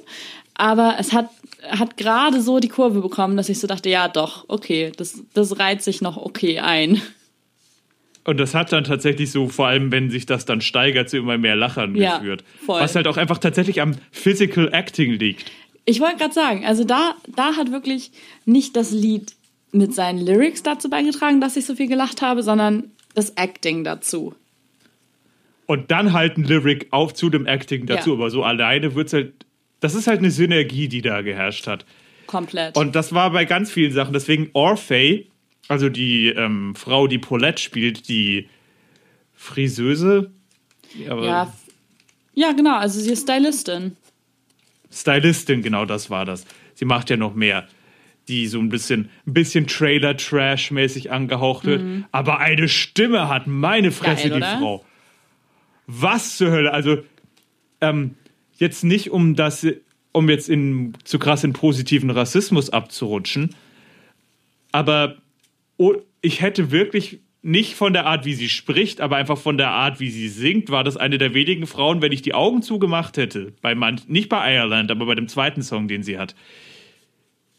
[0.55, 1.29] Aber es hat,
[1.67, 5.59] hat gerade so die Kurve bekommen, dass ich so dachte, ja doch, okay, das, das
[5.59, 7.01] reiht sich noch okay ein.
[8.25, 11.37] Und das hat dann tatsächlich so, vor allem wenn sich das dann steigert, zu immer
[11.37, 12.43] mehr Lachern Ja, geführt.
[12.65, 12.79] voll.
[12.81, 15.51] Was halt auch einfach tatsächlich am Physical Acting liegt.
[15.85, 18.11] Ich wollte gerade sagen, also da, da hat wirklich
[18.45, 19.33] nicht das Lied
[19.73, 24.33] mit seinen Lyrics dazu beigetragen, dass ich so viel gelacht habe, sondern das Acting dazu.
[25.65, 28.11] Und dann halt ein Lyric auf zu dem Acting dazu.
[28.11, 28.15] Ja.
[28.15, 29.33] Aber so alleine wird's halt.
[29.79, 31.85] Das ist halt eine Synergie, die da geherrscht hat.
[32.27, 32.77] Komplett.
[32.77, 34.13] Und das war bei ganz vielen Sachen.
[34.13, 35.25] Deswegen Orphée,
[35.67, 38.49] also die ähm, Frau, die Paulette spielt, die
[39.33, 40.31] Friseuse.
[40.97, 41.51] ja,
[42.35, 43.95] ja, genau, also sie ist Stylistin.
[44.91, 46.45] Stylistin, genau das war das.
[46.73, 47.67] Sie macht ja noch mehr.
[48.29, 54.27] Die so ein bisschen, ein bisschen Trailer-Trash-mäßig angehaucht wird, aber eine Stimme hat, meine Fresse,
[54.27, 54.39] Mhm.
[54.39, 54.59] Geil, die?
[54.59, 54.85] Frau.
[55.87, 56.71] Was zur Hölle?
[56.71, 57.03] Also,
[57.81, 58.15] ähm,
[58.55, 59.67] jetzt nicht, um das,
[60.13, 63.53] um jetzt in zu krass in positiven Rassismus abzurutschen,
[64.71, 65.17] aber
[66.21, 69.99] ich hätte wirklich nicht von der Art, wie sie spricht, aber einfach von der Art,
[69.99, 73.53] wie sie singt, war das eine der wenigen Frauen, wenn ich die Augen zugemacht hätte,
[73.61, 76.35] bei man, nicht bei Ireland, aber bei dem zweiten Song, den sie hat,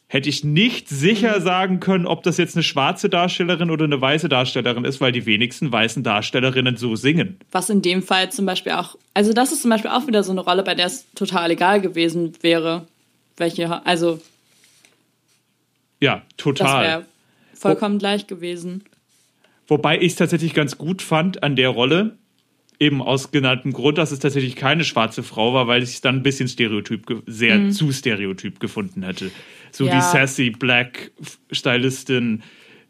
[0.07, 4.29] hätte ich nicht sicher sagen können, ob das jetzt eine schwarze Darstellerin oder eine weiße
[4.31, 7.39] Darstellerin ist, weil die wenigsten weißen Darstellerinnen so singen.
[7.53, 10.33] Was in dem Fall zum Beispiel auch, also das ist zum Beispiel auch wieder so
[10.33, 12.87] eine Rolle, bei der es total egal gewesen wäre,
[13.37, 14.21] welche, also
[16.01, 17.05] Ja, total.
[17.55, 18.85] Vollkommen gleich gewesen.
[19.67, 22.17] Wobei ich es tatsächlich ganz gut fand an der Rolle,
[22.81, 26.17] eben aus genanntem Grund, dass es tatsächlich keine schwarze Frau war, weil ich es dann
[26.17, 29.31] ein bisschen stereotyp, sehr zu stereotyp gefunden hätte.
[29.73, 29.91] So Mhm.
[29.91, 29.97] Ja.
[29.97, 31.13] die sassy Black
[31.51, 32.43] Stylistin,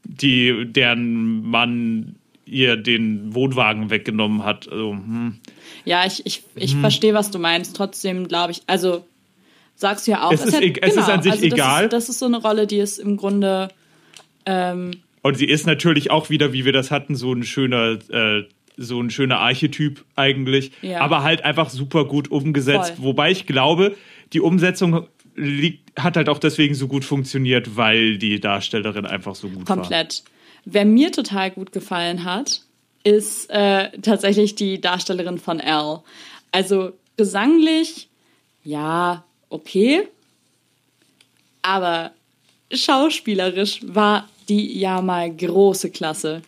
[0.05, 4.68] die, deren Mann ihr den Wohnwagen weggenommen hat.
[4.70, 5.38] Also, hm.
[5.85, 6.61] Ja, ich, ich, Mhm.
[6.62, 7.77] ich verstehe, was du meinst.
[7.77, 9.05] Trotzdem glaube ich, also
[9.77, 10.33] sagst du ja auch.
[10.33, 11.85] Es ist hätte- e- es ist an sich also das egal.
[11.85, 13.68] Ist, das ist so eine Rolle, die ist im Grunde,
[14.46, 18.44] ähm, Und sie ist natürlich auch wieder, wie wir das hatten, so ein schöner, äh,
[18.76, 21.00] so ein schöner Archetyp eigentlich, Ja.
[21.00, 22.94] aber halt einfach super gut umgesetzt.
[22.96, 23.04] Voll.
[23.04, 23.94] Wobei ich glaube,
[24.33, 29.48] die Umsetzung liegt, hat halt auch deswegen so gut funktioniert, weil die Darstellerin einfach so
[29.48, 29.76] gut war.
[29.76, 30.24] komplett.
[30.64, 32.62] Wer mir total gut gefallen hat,
[33.04, 36.02] ist äh, tatsächlich die Darstellerin von Elle.
[36.52, 38.09] Also gesanglich,
[38.64, 40.09] ja, okay.
[41.62, 42.12] Aber
[42.72, 46.42] schauspielerisch war die ja mal große Klasse.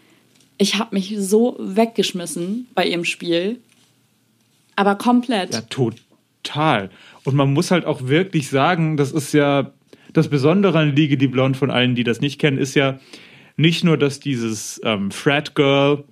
[0.58, 3.60] Ich habe mich so weggeschmissen bei ihrem Spiel.
[4.74, 5.54] Aber komplett.
[5.54, 6.90] Ja, total.
[7.24, 9.72] Und man muss halt auch wirklich sagen, das ist ja
[10.12, 12.98] das Besondere an Liege die Blonde von allen, die das nicht kennen, ist ja
[13.56, 16.04] nicht nur, dass dieses ähm, Frat Girl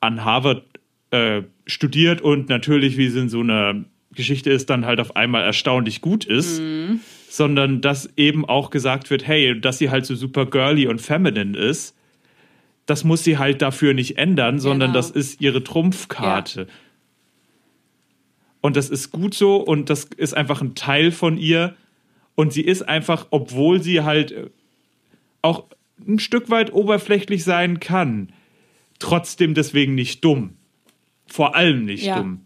[0.00, 0.62] an Harvard
[1.10, 5.42] äh, studiert und natürlich, wie es in so einer Geschichte ist, dann halt auf einmal
[5.42, 6.60] erstaunlich gut ist,
[7.36, 11.56] sondern dass eben auch gesagt wird, hey, dass sie halt so super girly und feminine
[11.56, 11.94] ist,
[12.86, 14.98] das muss sie halt dafür nicht ändern, sondern Genau.
[14.98, 16.66] das ist ihre Trumpfkarte.
[18.60, 21.74] Und das ist gut so und das ist einfach ein Teil von ihr.
[22.34, 24.50] Und sie ist einfach, obwohl sie halt
[25.42, 25.64] auch
[26.06, 28.30] ein Stück weit oberflächlich sein kann,
[28.98, 30.54] trotzdem deswegen nicht dumm.
[31.26, 32.18] Vor allem nicht Ja.
[32.18, 32.42] dumm.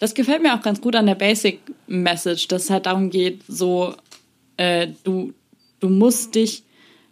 [0.00, 3.42] Das gefällt mir auch ganz gut an der Basic Message, dass es halt darum geht,
[3.46, 3.94] so,
[4.56, 5.32] äh, du,
[5.80, 6.64] du musst dich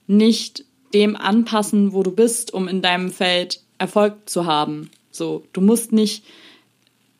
[0.06, 4.90] nicht dem anpassen, wo du bist, um in deinem Feld Erfolg zu haben.
[5.10, 6.24] So, du musst nicht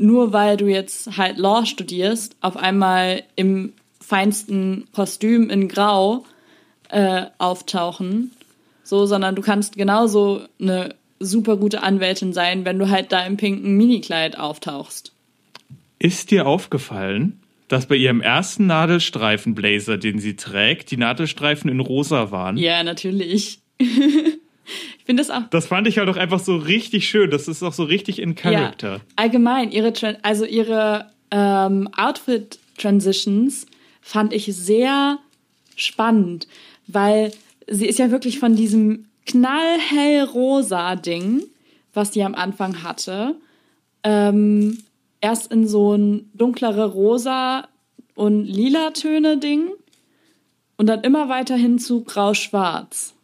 [0.01, 6.25] nur weil du jetzt halt Law studierst, auf einmal im feinsten Kostüm in Grau
[6.89, 8.33] äh, auftauchen,
[8.83, 13.37] so, sondern du kannst genauso eine super gute Anwältin sein, wenn du halt da im
[13.37, 15.13] pinken Minikleid auftauchst.
[15.99, 17.40] Ist dir aufgefallen,
[17.71, 22.57] dass bei ihrem ersten Nadelstreifenblazer, den sie trägt, die Nadelstreifen in rosa waren?
[22.57, 23.61] Ja, natürlich.
[23.79, 25.49] ich finde das auch.
[25.51, 27.31] Das fand ich halt auch einfach so richtig schön.
[27.31, 28.95] Das ist auch so richtig in Character.
[28.95, 33.67] Ja, allgemein, ihre, Tran- also ihre ähm, Outfit-Transitions
[34.03, 35.19] fand ich sehr
[35.77, 36.49] spannend,
[36.89, 37.31] weil
[37.69, 41.45] sie ist ja wirklich von diesem knallhellrosa Ding,
[41.95, 43.37] was die am Anfang hatte,
[44.03, 44.79] ähm,
[45.21, 47.69] erst in so ein dunklere rosa
[48.15, 49.71] und lila Töne Ding
[50.77, 53.15] und dann immer weiter hin zu grau-schwarz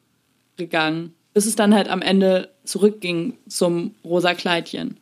[0.56, 4.96] gegangen, bis es dann halt am Ende zurückging zum rosa Kleidchen.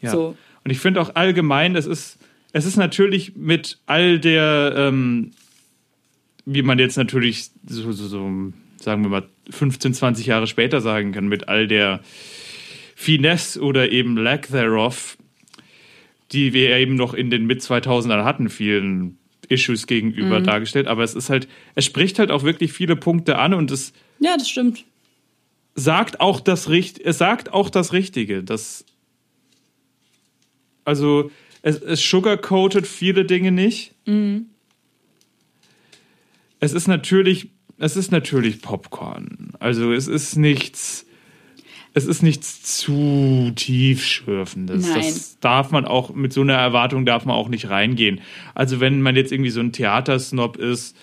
[0.00, 0.10] Ja.
[0.10, 0.36] So.
[0.64, 2.18] Und ich finde auch allgemein, es ist,
[2.52, 5.32] es ist natürlich mit all der, ähm,
[6.44, 11.12] wie man jetzt natürlich so, so, so, sagen wir mal, 15, 20 Jahre später sagen
[11.12, 12.00] kann, mit all der
[12.94, 15.16] Finesse oder eben Lack thereof,
[16.32, 19.18] die wir eben noch in den Mit-2000ern hatten, vielen
[19.48, 20.86] Issues gegenüber dargestellt.
[20.86, 24.36] Aber es ist halt, es spricht halt auch wirklich viele Punkte an und es Ja,
[24.36, 24.84] das stimmt.
[25.74, 28.42] sagt auch das es sagt auch das Richtige.
[28.42, 28.84] Das
[30.84, 31.30] also
[31.62, 33.94] es, es sugarcoated viele Dinge nicht.
[36.60, 39.52] Es ist natürlich es ist natürlich Popcorn.
[39.58, 41.04] Also es ist nichts
[41.94, 44.88] es ist nichts zu tiefschürfendes.
[44.88, 44.94] Nein.
[45.02, 48.20] Das darf man auch, mit so einer Erwartung darf man auch nicht reingehen.
[48.54, 50.96] Also wenn man jetzt irgendwie so ein Theatersnob ist,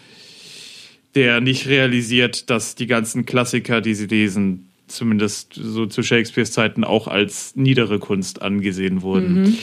[1.16, 6.84] der nicht realisiert, dass die ganzen Klassiker, die sie lesen, zumindest so zu Shakespeares Zeiten
[6.84, 9.58] auch als niedere Kunst angesehen wurden.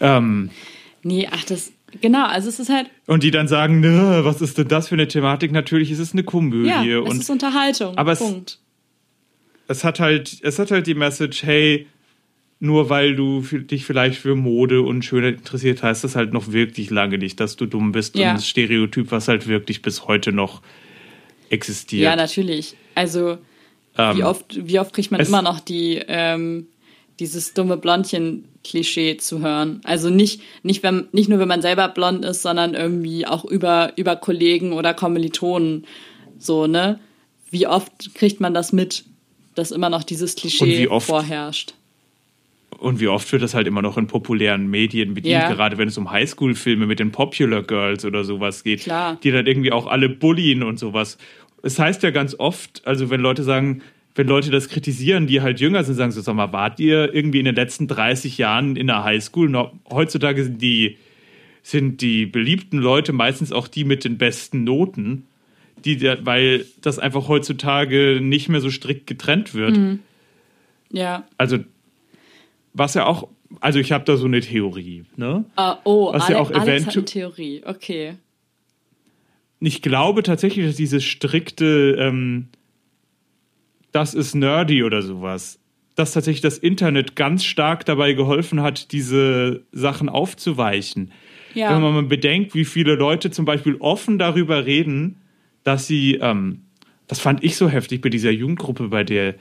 [0.00, 0.50] Ähm,
[1.04, 4.58] Nee, ach, das, genau, also es ist halt, und die dann sagen, "Nö, was ist
[4.58, 5.52] denn das für eine Thematik?
[5.52, 6.68] Natürlich ist es eine Komödie.
[6.68, 7.96] ja, es und ist Unterhaltung.
[7.96, 8.50] Aber Punkt.
[8.50, 8.58] es
[9.84, 11.86] hat halt, es hat halt die Message, hey,
[12.60, 16.90] nur weil du dich vielleicht für Mode und Schönheit interessiert, heißt das halt noch wirklich
[16.90, 18.16] lange nicht, dass du dumm bist.
[18.16, 18.30] Ja.
[18.30, 20.60] Und das Stereotyp, was halt wirklich bis heute noch
[21.50, 22.02] existiert.
[22.02, 22.74] Ja, natürlich.
[22.94, 23.38] Also,
[23.96, 26.66] Ähm, wie, oft, wie oft kriegt man es- immer noch die, ähm,
[27.20, 29.80] dieses dumme Blondchen-Klischee zu hören?
[29.84, 33.92] Also nicht, nicht, wenn, nicht nur, wenn man selber blond ist, sondern irgendwie auch über,
[33.96, 35.86] über Kollegen oder Kommilitonen.
[36.38, 36.98] So, ne?
[37.50, 39.04] Wie oft kriegt man das mit,
[39.58, 41.74] dass immer noch dieses Und Klischee wie oft- vorherrscht?
[42.78, 45.52] Und wie oft wird das halt immer noch in populären Medien bedient, Ja.
[45.52, 49.18] gerade wenn es um Highschool-Filme mit den Popular Girls oder sowas geht, Klar.
[49.22, 51.18] die dann irgendwie auch alle bullien und sowas.
[51.62, 53.82] Es heißt ja ganz oft, also wenn Leute sagen,
[54.14, 57.38] wenn Leute das kritisieren, die halt jünger sind, sagen so, sag mal, wart ihr irgendwie
[57.40, 59.48] in den letzten 30 Jahren in der Highschool?
[59.48, 60.98] Noch, heutzutage sind die,
[61.64, 65.24] sind die beliebten Leute meistens auch die mit den besten Noten,
[65.84, 69.98] die, weil das einfach heutzutage nicht mehr so strikt getrennt wird.
[70.90, 71.26] Ja.
[71.36, 71.58] Also,
[72.72, 73.28] was ja auch,
[73.60, 75.44] also ich habe da so eine Theorie, ne?
[75.56, 77.62] Ah, oh, Was Alex, ja auch Alex hat eine Theorie.
[77.64, 78.14] Okay.
[79.60, 82.48] Ich glaube tatsächlich, dass dieses strikte, ähm,
[83.92, 85.58] das ist nerdy oder sowas,
[85.96, 91.10] dass tatsächlich das Internet ganz stark dabei geholfen hat, diese Sachen aufzuweichen.
[91.54, 91.74] Ja.
[91.74, 95.16] Wenn man bedenkt, wie viele Leute zum Beispiel offen darüber reden,
[95.64, 96.62] dass sie, ähm,
[97.06, 99.34] das fand ich so heftig bei dieser Jugendgruppe, bei der,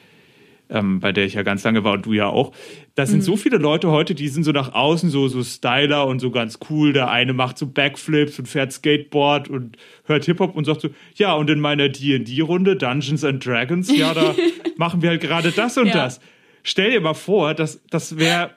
[0.70, 2.52] ähm, bei der ich ja ganz lange war und du ja auch.
[2.96, 6.20] Da sind so viele Leute heute, die sind so nach außen so, so Styler und
[6.20, 6.92] so ganz cool.
[6.92, 11.34] Der eine macht so Backflips und fährt Skateboard und hört Hip-Hop und sagt so, ja,
[11.34, 14.36] und in meiner D&D-Runde, Dungeons and Dragons, ja, da
[14.78, 15.94] machen wir halt gerade das und Ja.
[15.94, 16.20] das.
[16.64, 18.52] Stell dir mal vor, das, das wäre,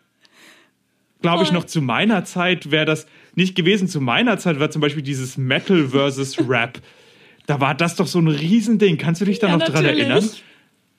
[1.23, 3.87] glaube ich, noch zu meiner Zeit wäre das nicht gewesen.
[3.87, 6.81] Zu meiner Zeit war zum Beispiel dieses Metal versus Rap.
[7.51, 8.97] Da war das doch so ein Riesending.
[8.97, 10.05] Kannst du dich da Ja, noch dran natürlich.
[10.07, 10.31] erinnern?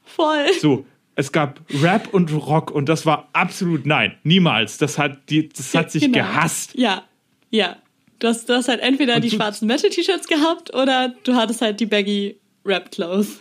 [0.04, 0.46] Voll.
[0.60, 0.86] So,
[1.16, 4.78] es gab Rap und Rock und das war absolut nein, niemals.
[4.78, 6.18] Das hat die, das hat sich Genau.
[6.18, 6.76] gehasst.
[6.76, 7.04] Ja,
[7.52, 7.78] ja.
[8.20, 11.80] Du hast, du hast halt entweder Und die schwarzen Metal-T-Shirts gehabt oder du hattest halt
[11.80, 12.36] die baggy
[12.66, 13.40] Rap-Clothes.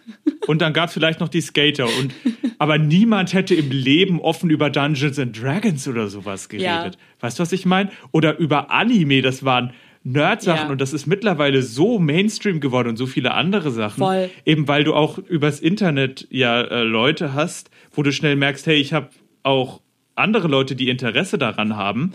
[0.46, 1.86] Und dann gab es vielleicht noch die Skater.
[1.86, 2.14] Und,
[2.58, 6.66] aber niemand hätte im Leben offen über Dungeons and Dragons oder sowas geredet.
[6.66, 6.90] Ja.
[7.20, 7.90] Weißt du, was ich meine?
[8.12, 9.72] Oder über Anime, das waren
[10.04, 10.72] Nerd-Sachen Ja.
[10.72, 13.98] und das ist mittlerweile so Mainstream geworden und so viele andere Sachen.
[13.98, 14.30] Voll.
[14.44, 18.76] Eben weil du auch übers Internet ja äh, Leute hast, wo du schnell merkst, hey,
[18.76, 19.10] ich habe
[19.42, 19.80] auch
[20.14, 22.12] andere Leute, die Interesse daran haben.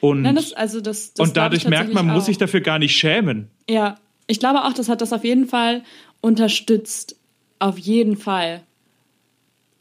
[0.00, 2.26] Und, Nein, das, also das, das und dadurch merkt man, tatsächlich muss auch.
[2.26, 3.48] sich dafür gar nicht schämen.
[3.68, 5.82] Ja, ich glaube auch, das hat das auf jeden Fall
[6.20, 7.18] unterstützt.
[7.58, 8.62] Auf jeden Fall.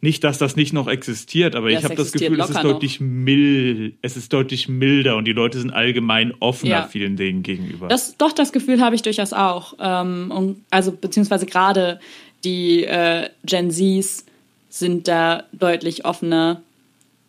[0.01, 2.63] Nicht, dass das nicht noch existiert, aber Ja, ich habe das Gefühl, es ist locker
[2.67, 2.73] noch.
[2.73, 6.87] deutlich mild, es ist deutlich milder und die Leute sind allgemein offener Ja.
[6.87, 7.87] vielen Dingen gegenüber.
[7.87, 9.73] Das, doch, das Gefühl habe ich durchaus auch.
[9.79, 11.99] Ähm, und, also, beziehungsweise gerade
[12.43, 14.25] die äh, Gen Zs
[14.69, 16.61] sind da deutlich offener.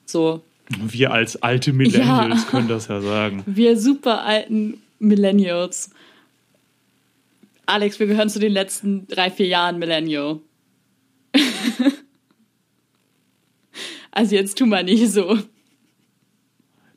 [0.05, 2.48] So, Wir als alte Millennials Ja.
[2.50, 3.42] können das ja sagen.
[3.46, 5.90] wir super alten Millennials.
[7.64, 10.40] Alex, wir gehören zu den letzten drei, vier Jahren Millennial.
[14.16, 15.38] Also jetzt tu mal nicht so.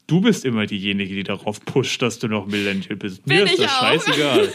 [0.08, 3.26] Du bist immer diejenige, die darauf pusht, dass du noch Millennial bist.
[3.26, 3.82] Bin Mir ist das auch.
[3.82, 4.50] scheißegal.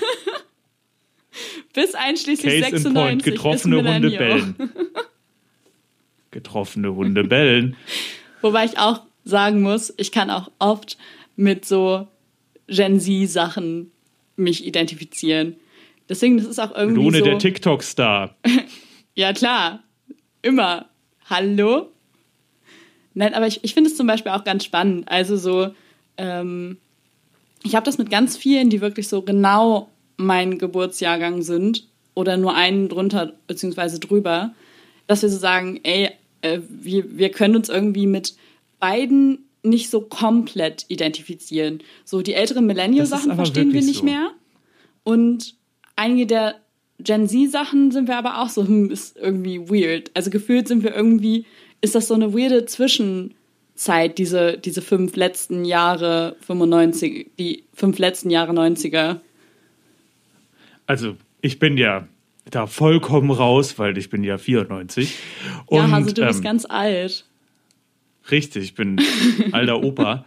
[1.75, 4.55] Bis einschließlich Case in 96 point, getroffene Hunde bellen.
[6.31, 7.77] Getroffene Hunde bellen.
[8.41, 10.97] Wobei ich auch sagen muss, ich kann auch oft
[11.37, 12.09] mit so
[12.67, 13.93] Gen Z-Sachen
[14.37, 15.57] mich identifizieren.
[16.09, 17.25] Deswegen, das ist auch irgendwie Lohne so.
[17.25, 18.35] der TikTok-Star.
[19.17, 19.85] Ja, klar.
[20.43, 20.87] Immer.
[21.31, 21.94] Hallo?
[23.15, 25.09] Nein, aber ich, ich finde es zum Beispiel auch ganz spannend.
[25.09, 25.71] Also so,
[26.17, 26.79] ähm,
[27.63, 32.55] ich habe das mit ganz vielen, die wirklich so genau mein Geburtsjahrgang sind oder nur
[32.55, 34.55] einen drunter beziehungsweise drüber,
[35.07, 36.11] dass wir so sagen, ey,
[36.43, 38.35] äh, wir, wir können uns irgendwie mit
[38.79, 41.83] beiden nicht so komplett identifizieren.
[42.05, 44.05] So die älteren Millennial-Sachen verstehen wir nicht so.
[44.05, 44.31] mehr.
[45.05, 45.55] Und
[45.97, 46.55] einige der
[47.01, 50.11] Gen Z-Sachen sind wir aber auch so, hm, ist irgendwie weird.
[50.15, 51.47] Also gefühlt sind wir irgendwie,
[51.85, 58.31] ist das so eine weirde Zwischenzeit, diese, diese fünf letzten Jahre 95, die fünf letzten
[58.31, 59.21] Jahre 90er.
[60.87, 62.09] Also, ich bin ja
[62.51, 65.15] da vollkommen raus, weil ich bin ja 94.
[65.71, 67.27] ja, Und, also du bist ähm, ganz alt.
[68.31, 69.01] Richtig, ich bin
[69.53, 70.25] alter Opa.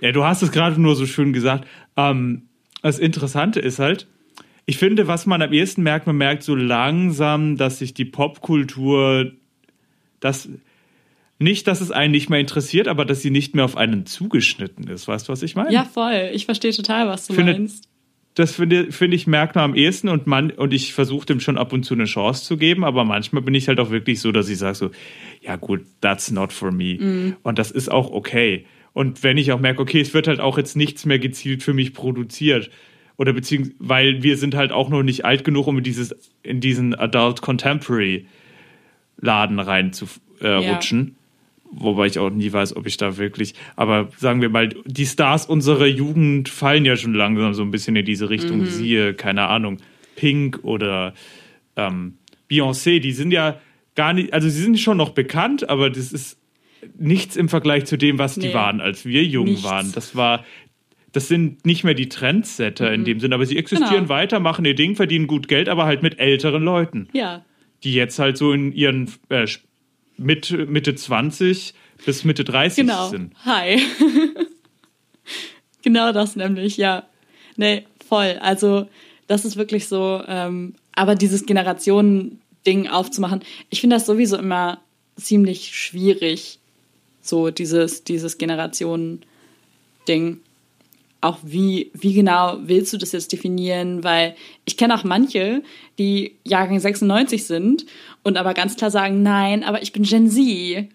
[0.00, 1.68] Ja, du hast es gerade nur so schön gesagt.
[1.96, 2.48] Ähm,
[2.80, 4.06] das Interessante ist halt,
[4.64, 9.32] ich finde, was man am ehesten merkt, man merkt so langsam, dass sich die Popkultur,
[10.24, 10.48] das
[11.38, 14.88] nicht, dass es einen nicht mehr interessiert, aber dass sie nicht mehr auf einen zugeschnitten
[14.88, 15.08] ist.
[15.08, 15.72] Weißt du, was ich meine?
[15.72, 16.30] Ja, voll.
[16.32, 17.88] Ich verstehe total, was du Finde- meinst.
[18.36, 21.56] Das finde, finde ich, merkt man am ehesten und man, und ich versuche dem schon
[21.56, 24.32] ab und zu eine Chance zu geben, aber manchmal bin ich halt auch wirklich so,
[24.32, 24.90] dass ich sage so,
[25.40, 27.36] ja gut, that's not for me.
[27.44, 28.66] Und das ist auch okay.
[28.92, 31.74] Und wenn ich auch merke, okay, es wird halt auch jetzt nichts mehr gezielt für
[31.74, 32.70] mich produziert.
[33.16, 36.60] Oder beziehungsweise, weil wir sind halt auch noch nicht alt genug, um in dieses, in
[36.60, 38.26] diesen Adult Contemporary
[39.24, 40.06] Laden rein zu
[40.40, 40.74] äh, Ja.
[40.74, 41.16] rutschen.
[41.76, 45.46] Wobei ich auch nie weiß, ob ich da wirklich, aber sagen wir mal, die Stars
[45.46, 48.60] unserer Jugend fallen ja schon langsam so ein bisschen in diese Richtung.
[48.60, 48.66] Mhm.
[48.66, 49.78] Siehe, keine Ahnung,
[50.14, 51.14] Pink oder
[51.74, 52.14] ähm,
[52.48, 53.58] Beyoncé, die sind ja
[53.96, 56.38] gar nicht, also sie sind schon noch bekannt, aber das ist
[56.96, 58.54] nichts im Vergleich zu dem, was die Nee.
[58.54, 59.64] waren, als wir jung Nichts.
[59.64, 59.90] waren.
[59.92, 60.44] Das war,
[61.10, 64.08] das sind nicht mehr die Trendsetter in dem Sinn, aber sie existieren Genau.
[64.10, 67.44] weiter, machen ihr Ding, verdienen gut Geld, aber halt mit älteren Leuten Ja,
[67.84, 69.46] die jetzt halt so in ihren äh,
[70.16, 73.08] Mitte, Mitte 20 bis Mitte 30 genau.
[73.08, 73.34] sind.
[73.44, 73.80] Hi.
[75.82, 77.06] genau das nämlich, ja.
[77.56, 78.38] Nee, voll.
[78.40, 78.88] Also,
[79.26, 84.80] das ist wirklich so, ähm, aber dieses Generationen-Ding aufzumachen, ich finde das sowieso immer
[85.16, 86.58] ziemlich schwierig,
[87.20, 90.40] so dieses, dieses Generationen-Ding.
[91.24, 94.04] Auch wie, wie genau willst du das jetzt definieren?
[94.04, 94.34] Weil
[94.66, 95.62] ich kenne auch manche,
[95.98, 97.86] die Jahrgang 96 sind
[98.22, 100.88] und aber ganz klar sagen, nein, aber ich bin Gen Z.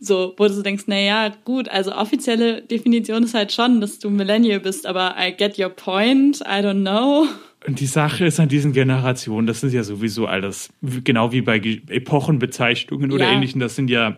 [0.00, 4.10] So, wo du so denkst, naja, gut, also offizielle Definition ist halt schon, dass du
[4.10, 7.26] Millennial bist, aber I get your point, I don't know.
[7.66, 10.68] Und die Sache ist an diesen Generationen, das sind ja sowieso alles,
[11.04, 13.32] genau wie bei Ge- Epochenbezeichnungen oder Ja.
[13.32, 14.16] ähnlichen, das sind ja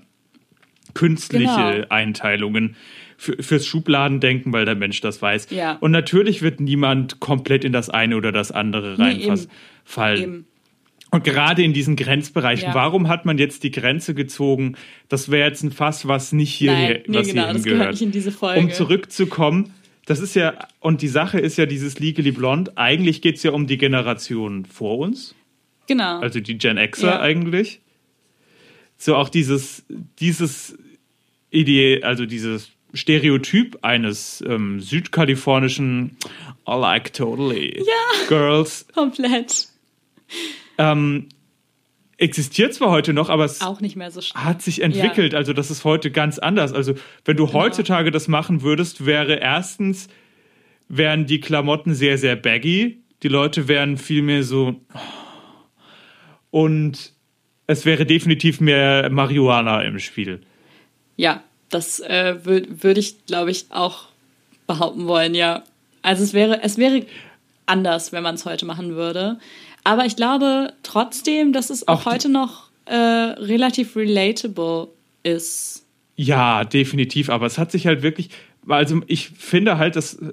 [0.95, 1.87] künstliche Genau.
[1.91, 2.77] Einteilungen
[3.17, 5.49] für, fürs Schubladendenken, weil der Mensch das weiß.
[5.51, 5.77] Ja.
[5.81, 10.23] Und natürlich wird niemand komplett in das eine oder das andere Nee, reinfallen.
[10.23, 10.47] Eben.
[11.13, 12.75] Und gerade in diesen Grenzbereichen, Ja.
[12.75, 14.75] warum hat man jetzt die Grenze gezogen?
[15.09, 17.79] Das wäre jetzt ein Fass, was nicht hier, Nein, nee, was genau, hierhin das gehört
[17.79, 17.93] gehört.
[17.93, 18.61] nicht in diese Folge.
[18.61, 19.73] Um zurückzukommen,
[20.05, 23.53] das ist ja, und die Sache ist ja dieses Legally Blonde, eigentlich geht es ja
[23.53, 25.35] um die Generation vor uns,
[25.87, 26.19] Genau.
[26.21, 27.21] also die Gen Xer Ja.
[27.21, 27.81] eigentlich.
[28.99, 29.85] So auch dieses,
[30.19, 30.77] dieses
[31.51, 36.17] Idee, also dieses Stereotyp eines ähm, südkalifornischen
[36.69, 38.27] I like totally Ja.
[38.29, 39.69] Girls Komplett.
[40.79, 41.29] ähm,
[42.19, 44.43] existiert zwar heute noch, aber es Auch nicht mehr so stark.
[44.45, 45.35] hat sich entwickelt.
[45.35, 46.73] Also das ist heute ganz anders.
[46.73, 46.95] Also
[47.25, 50.09] wenn du heutzutage das machen würdest, wäre erstens,
[50.89, 53.03] wären die Klamotten sehr, sehr baggy.
[53.23, 54.81] Die Leute wären viel mehr so...
[56.51, 57.13] Und
[57.67, 60.41] es wäre definitiv mehr Marihuana im Spiel.
[61.17, 61.43] Ja,
[61.77, 64.07] das äh, würde würd ich, glaube ich, auch
[64.67, 65.63] behaupten wollen, ja.
[66.03, 67.05] Also es wäre, es wäre
[67.67, 69.39] anders, wenn man es heute machen würde.
[69.85, 74.89] Aber ich glaube trotzdem, dass es auch, Auch heute noch äh, relativ relatable
[75.23, 75.85] ist.
[76.17, 77.29] Ja, definitiv.
[77.31, 78.31] Aber es hat sich halt wirklich,
[78.67, 80.33] also ich finde halt, dass äh,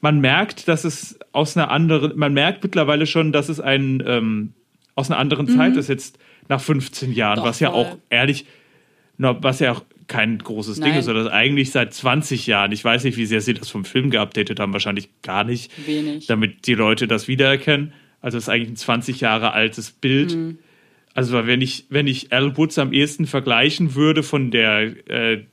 [0.00, 4.52] man merkt, dass es aus einer anderen, man merkt mittlerweile schon, dass es ein ähm,
[4.94, 7.42] aus einer anderen Zeit ist jetzt nach 15 Jahren, Mhm.
[7.42, 7.84] Doch, was ja voll.
[7.84, 8.46] auch ehrlich,
[9.18, 10.98] was ja auch kein großes Ding Nein.
[10.98, 12.72] ist, sondern eigentlich seit 20 Jahren.
[12.72, 16.26] Ich weiß nicht, wie sehr sie das vom Film geupdatet haben, wahrscheinlich gar nicht, Wenig.
[16.26, 17.92] damit die Leute das wiedererkennen.
[18.20, 20.34] Also es ist eigentlich ein 20 Jahre altes Bild.
[20.34, 20.58] Mhm.
[21.14, 25.44] Also wenn ich, wenn ich Al Woods am ehesten vergleichen würde von der äh,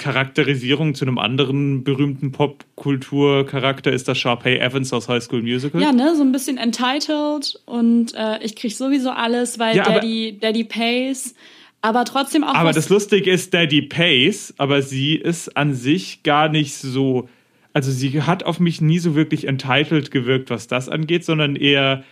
[0.00, 5.80] Charakterisierung zu einem anderen berühmten Popkulturcharakter, ist das Sharpay Evans aus High School Musical.
[5.82, 10.38] Ja, ne, so ein bisschen entitled und äh, ich krieg sowieso alles, weil Ja, Daddy,
[10.40, 11.34] Daddy pays.
[11.82, 16.48] Aber trotzdem auch Aber das Lustige ist, Daddy Pace, aber sie ist an sich gar
[16.48, 17.28] nicht so.
[17.72, 22.02] Also sie hat auf mich nie so wirklich entitled gewirkt, was das angeht, sondern eher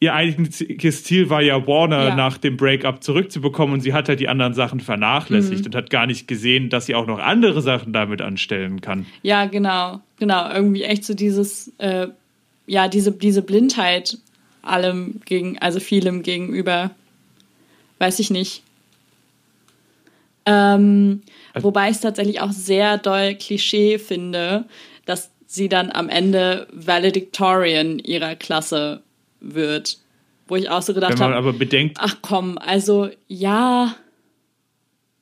[0.00, 2.14] ihr eigentliches Ziel war ja Warner Ja.
[2.14, 5.66] nach dem Breakup zurückzubekommen und sie hat halt die anderen Sachen vernachlässigt Mhm.
[5.66, 9.06] und hat gar nicht gesehen, dass sie auch noch andere Sachen damit anstellen kann.
[9.22, 10.50] Ja, genau, genau.
[10.52, 12.06] Irgendwie echt so dieses, äh,
[12.66, 14.18] ja, diese, diese Blindheit
[14.62, 16.92] allem gegen, also vielem gegenüber.
[17.98, 18.62] Weiß ich nicht.
[20.46, 21.22] Ähm,
[21.52, 24.64] Also- wobei ich es tatsächlich auch sehr doll Klischee finde,
[25.04, 29.02] dass sie dann am Ende Valedictorian ihrer Klasse
[29.40, 29.98] wird.
[30.46, 33.94] Wo ich auch so Wenn gedacht man habe, aber bedenkt, ach komm, also ja,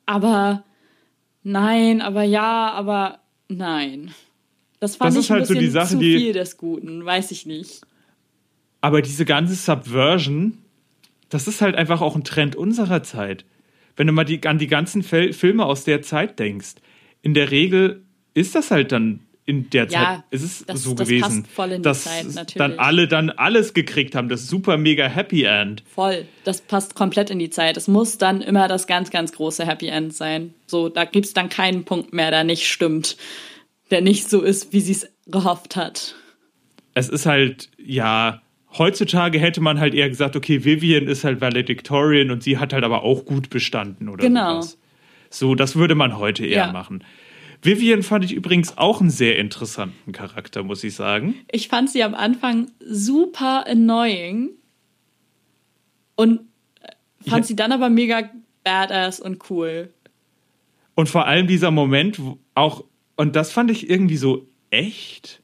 [0.05, 0.63] aber
[1.43, 3.19] nein, aber ja, aber
[3.49, 4.13] nein.
[4.79, 6.55] Das fand Das ich ist halt ein so bisschen die Sache, zu die- viel des
[6.57, 7.81] Guten, weiß ich nicht.
[8.79, 10.59] Aber diese ganze Subversion,
[11.29, 13.45] das ist halt einfach auch ein Trend unserer Zeit.
[13.95, 16.75] Wenn du mal die, an die ganzen Fel Filme aus der Zeit denkst,
[17.21, 18.03] in der Regel
[18.33, 21.47] ist das halt dann in der Ja, Zeit, ist es das- so das gewesen, passt
[21.55, 22.53] voll in die dass Zeit, natürlich.
[22.55, 25.83] dann alle dann alles gekriegt haben, das super mega Happy End.
[25.89, 27.77] Voll, das passt komplett in die Zeit.
[27.77, 30.53] Es muss dann immer das ganz, ganz große Happy End sein.
[30.67, 33.15] So, da gibt's dann keinen Punkt mehr, der nicht stimmt,
[33.89, 36.15] der nicht so ist, wie sie es gehofft hat.
[36.93, 38.41] Es ist halt, ja,
[38.77, 42.83] heutzutage hätte man halt eher gesagt, okay, Vivian ist halt Valedictorian und sie hat halt
[42.83, 44.61] aber auch gut bestanden oder Genau.
[44.61, 44.77] sowas.
[45.29, 46.71] So, das würde man heute eher Ja.
[46.71, 47.03] machen.
[47.61, 51.35] Vivian fand ich übrigens auch einen sehr interessanten Charakter, muss ich sagen.
[51.51, 54.51] Ich fand sie am Anfang super annoying
[56.15, 56.41] und
[56.81, 56.87] äh,
[57.29, 57.47] fand Ja.
[57.47, 58.29] sie dann aber mega
[58.63, 59.91] badass und cool.
[60.95, 62.19] Und vor allem dieser Moment,
[62.55, 62.83] auch,
[63.15, 65.41] und das fand ich irgendwie so echt,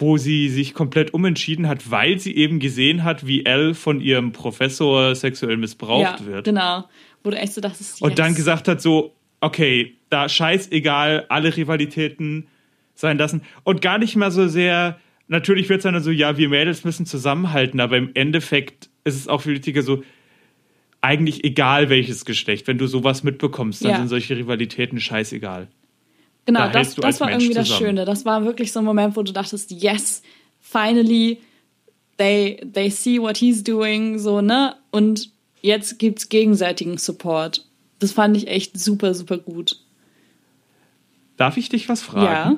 [0.00, 4.32] wo sie sich komplett umentschieden hat, weil sie eben gesehen hat, wie Elle von ihrem
[4.32, 6.44] Professor sexuell missbraucht ja, wird.
[6.44, 6.84] genau.
[7.24, 12.46] Wo du echt so dachtest, Und dann gesagt hat so, okay, da scheißegal, alle Rivalitäten
[12.94, 13.42] sein lassen.
[13.64, 17.06] Und gar nicht mal so sehr, natürlich wird es dann so, ja, wir Mädels müssen
[17.06, 20.02] zusammenhalten, aber im Endeffekt ist es auch viel wichtiger so,
[21.00, 23.98] eigentlich egal welches Geschlecht, wenn du sowas mitbekommst, dann Ja.
[23.98, 25.68] sind solche Rivalitäten scheißegal.
[26.48, 27.88] Genau, Da das, das war Mensch irgendwie das zusammen.
[27.88, 28.04] Schöne.
[28.06, 30.22] Das war wirklich so ein Moment, wo du dachtest, yes,
[30.62, 31.42] finally,
[32.16, 34.74] they, they see what he's doing, so, ne?
[34.90, 35.30] Und
[35.60, 37.66] jetzt gibt's gegenseitigen Support.
[37.98, 39.78] Das fand ich echt super, super gut.
[41.36, 42.24] Darf ich dich was fragen?
[42.24, 42.56] Ja.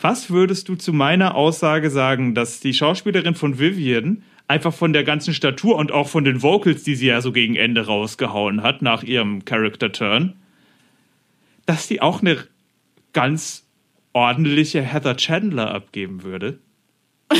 [0.00, 5.04] Was würdest du zu meiner Aussage sagen, dass die Schauspielerin von Vivian einfach von der
[5.04, 8.80] ganzen Statur und auch von den Vocals, die sie ja so gegen Ende rausgehauen hat
[8.80, 10.32] nach ihrem Character Turn,
[11.66, 12.38] dass die auch eine
[13.12, 13.66] ganz
[14.12, 16.58] ordentliche Heather Chandler abgeben würde?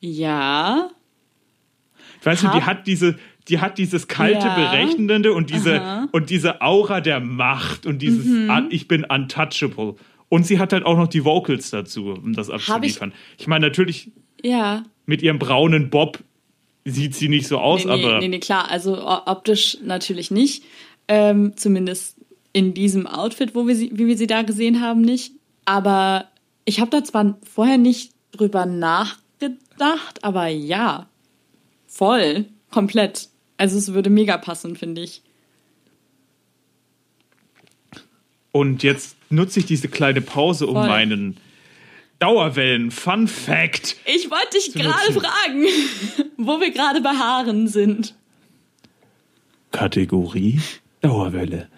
[0.00, 0.90] Ja.
[2.20, 3.18] Ich weiß nicht, die hat diese,
[3.48, 4.54] die hat dieses kalte, Ja.
[4.54, 6.00] berechnende und diese, Aha.
[6.02, 6.08] Mhm.
[6.12, 9.94] und diese Aura der Macht und dieses Un- Ich bin untouchable.
[10.28, 13.12] Und sie hat halt auch noch die Vocals dazu, um das abzuliefern.
[13.38, 14.10] Ich, meine, natürlich
[14.42, 14.82] Ja.
[15.06, 16.18] mit ihrem braunen Bob
[16.90, 18.70] sieht sie nicht so aus, Nee, nee, aber nee, nee, klar.
[18.70, 20.64] Also optisch natürlich nicht.
[21.08, 22.16] Ähm, zumindest
[22.52, 25.32] in diesem Outfit, wo wir sie, wie wir sie da gesehen haben, nicht.
[25.64, 26.26] Aber
[26.64, 31.08] ich habe da zwar vorher nicht drüber nachgedacht, aber ja,
[31.86, 33.28] voll, komplett.
[33.56, 35.22] Also es würde mega passen, finde ich.
[38.52, 40.88] Und jetzt nutze ich diese kleine Pause, um Voll.
[40.88, 41.36] meinen
[42.18, 43.96] Dauerwellen-Fun-Fact.
[44.04, 45.66] Ich wollte dich gerade fragen,
[46.36, 48.14] wo wir gerade bei Haaren sind.
[49.70, 50.60] Kategorie
[51.00, 51.68] Dauerwelle.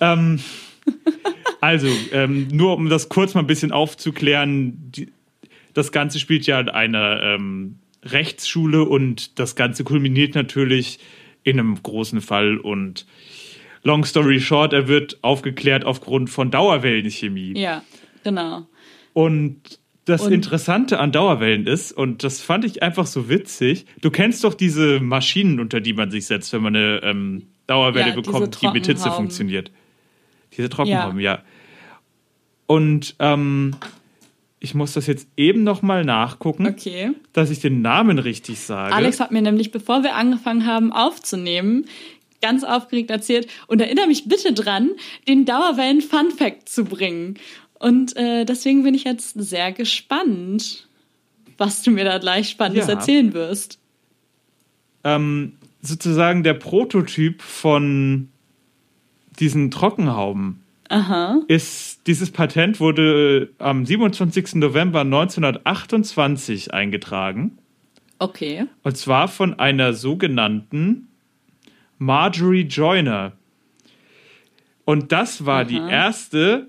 [0.00, 0.40] Ähm,
[1.60, 5.12] also, ähm, nur um das kurz mal ein bisschen aufzuklären, die,
[5.74, 10.98] das Ganze spielt ja in einer ähm, Rechtsschule und das Ganze kulminiert natürlich
[11.42, 13.06] in einem großen Fall und
[13.82, 17.58] long story short, er wird aufgeklärt aufgrund von Dauerwellenchemie.
[17.58, 17.82] Ja,
[18.22, 18.66] genau.
[19.14, 24.10] Und das Und- Interessante an Dauerwellen ist, und das fand ich einfach so witzig, du
[24.10, 28.14] kennst doch diese Maschinen, unter die man sich setzt, wenn man eine ähm, Dauerwelle Ja,
[28.14, 29.70] bekommt, die mit Hitze funktioniert.
[30.54, 31.40] Diese Trockenhauben, ja.
[32.66, 33.74] Und ähm,
[34.60, 37.12] ich muss das jetzt eben noch mal nachgucken, Okay.
[37.32, 38.94] dass ich den Namen richtig sage.
[38.94, 41.86] Alex hat mir nämlich, bevor wir angefangen haben aufzunehmen,
[42.40, 44.90] ganz aufgeregt erzählt und erinnere mich bitte dran,
[45.28, 47.38] den Dauerwellen Fun Fact zu bringen.
[47.84, 50.88] Und äh, deswegen bin ich jetzt sehr gespannt,
[51.58, 52.94] was du mir da gleich Spannendes Ja.
[52.94, 53.78] erzählen wirst.
[55.04, 58.30] ähm, sozusagen der Prototyp von
[59.38, 60.60] diesen Trockenhauben.
[60.88, 61.40] Aha.
[61.48, 64.54] ist, dieses Patent wurde am 27.
[64.56, 67.58] November 1928 eingetragen.
[68.18, 68.66] Okay.
[68.82, 71.08] Und zwar von einer sogenannten
[71.98, 73.32] Marjorie Joyner.
[74.86, 75.90] Und das war die Aha.
[75.90, 76.68] erste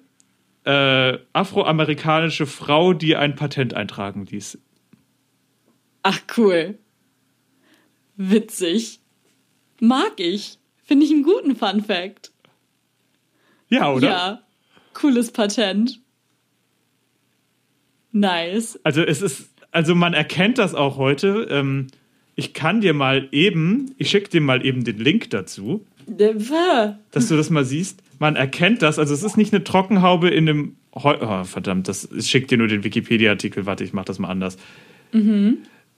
[0.66, 4.57] äh, afroamerikanische Frau, die ein Patent eintragen ließ.
[6.03, 6.78] Ach, cool.
[8.18, 8.99] Witzig.
[9.80, 10.57] Mag ich.
[10.84, 12.32] Finde ich einen guten Fun Fact.
[13.70, 14.07] Ja, oder?
[14.07, 14.41] Ja.
[14.93, 15.99] Cooles Patent.
[18.11, 18.80] Nice.
[18.84, 21.47] Also es ist, also man erkennt das auch heute.
[21.49, 21.88] Ähm,
[22.36, 25.86] ich kann dir mal eben, ich schicke dir mal eben den Link dazu.
[26.07, 28.01] Der- dass du das mal siehst.
[28.20, 28.99] Man erkennt das.
[28.99, 30.76] Also es ist nicht eine Trockenhaube in einem.
[30.95, 33.66] Heu oh, verdammt, das ich schick dir nur den Wikipedia-Artikel.
[33.66, 34.57] Warte, ich mach das mal anders.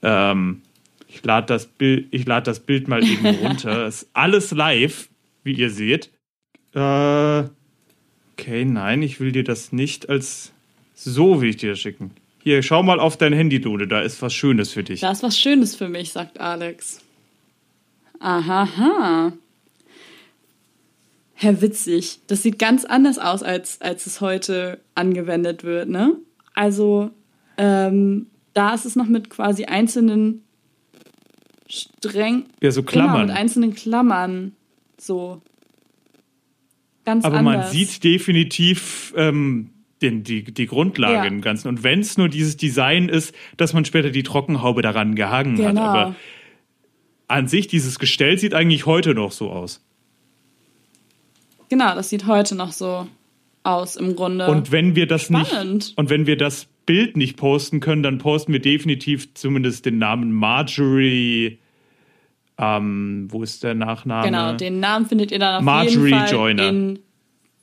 [0.02, 0.62] Ähm,
[1.06, 3.86] ich lade das Bild, ich lade das Bild mal eben runter.
[3.86, 5.08] Es ist alles live,
[5.44, 6.10] wie ihr seht.
[6.74, 7.44] Äh,
[8.32, 10.52] okay, nein, ich will dir das nicht als
[10.94, 12.10] so will ich dir das schicken.
[12.42, 13.86] Hier, schau mal auf dein Handy, Dude.
[13.86, 15.00] Da ist was Schönes für dich.
[15.00, 17.00] Da ist was Schönes für mich, sagt Alex.
[18.20, 19.32] Aha.
[21.40, 22.18] Herr witzig.
[22.26, 26.16] Das sieht ganz anders aus, als, als es heute angewendet wird, ne?
[26.52, 27.10] Also,
[27.56, 30.42] ähm, da ist es noch mit quasi einzelnen
[31.68, 32.46] streng.
[32.60, 33.26] Ja, so Genau, Klammern.
[33.28, 34.52] mit einzelnen Klammern.
[34.98, 35.40] So.
[37.04, 37.66] Ganz Aber anders.
[37.66, 39.70] man sieht definitiv ähm,
[40.02, 41.24] den, die, die Grundlage Ja.
[41.24, 41.68] im Ganzen.
[41.68, 45.68] Und wenn es nur dieses Design ist, dass man später die Trockenhaube daran gehangen hat.
[45.68, 45.82] Genau.
[45.82, 46.16] Aber
[47.28, 49.84] an sich, dieses Gestell sieht eigentlich heute noch so aus.
[51.68, 53.06] Genau, das sieht heute noch so
[53.62, 54.46] aus im Grunde.
[54.46, 55.74] Und wenn wir das Spannend.
[55.74, 59.98] nicht und wenn wir das Bild nicht posten können, dann posten wir definitiv zumindest den
[59.98, 61.58] Namen Marjorie.
[62.56, 64.24] Ähm, wo ist der Nachname?
[64.26, 66.68] Genau, den Namen findet ihr dann auf Marjorie jeden Fall Joyner.
[66.68, 66.98] in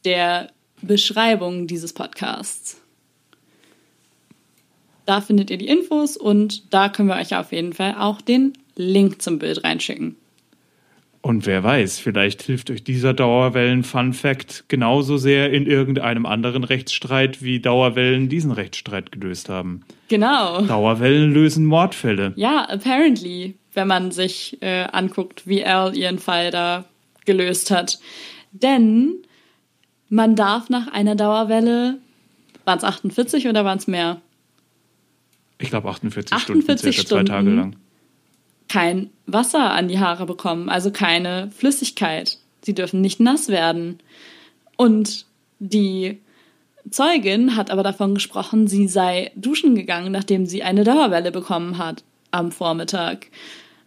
[0.05, 0.51] der
[0.81, 2.79] Beschreibung dieses Podcasts.
[5.05, 8.53] Da findet ihr die Infos und da können wir euch auf jeden Fall auch den
[8.75, 10.15] Link zum Bild reinschicken.
[11.25, 17.59] Und wer weiß, vielleicht hilft euch dieser Dauerwellen-Fun-Fact genauso sehr in irgendeinem anderen Rechtsstreit, wie
[17.59, 19.81] Dauerwellen diesen Rechtsstreit gelöst haben.
[20.07, 20.61] Genau.
[20.61, 22.33] Dauerwellen lösen Mordfälle.
[22.35, 26.85] Ja, apparently, wenn man sich äh, anguckt, wie Al ihren Fall da
[27.25, 27.97] gelöst hat.
[28.51, 29.15] Denn
[30.09, 31.97] man darf nach einer Dauerwelle,
[32.65, 34.21] waren es 48 oder waren es mehr?
[35.57, 37.57] Ich glaube 48, 48 Stunden, circa zwei Tage Stunden.
[37.57, 37.75] lang.
[38.75, 42.39] Kein Wasser an die Haare bekommen, also keine Flüssigkeit.
[42.61, 43.99] Sie dürfen nicht nass werden.
[44.75, 45.25] Und
[45.59, 46.19] die
[46.89, 52.03] Zeugin hat aber davon gesprochen, sie sei duschen gegangen, nachdem sie eine Dauerwelle bekommen hat
[52.31, 53.27] am Vormittag.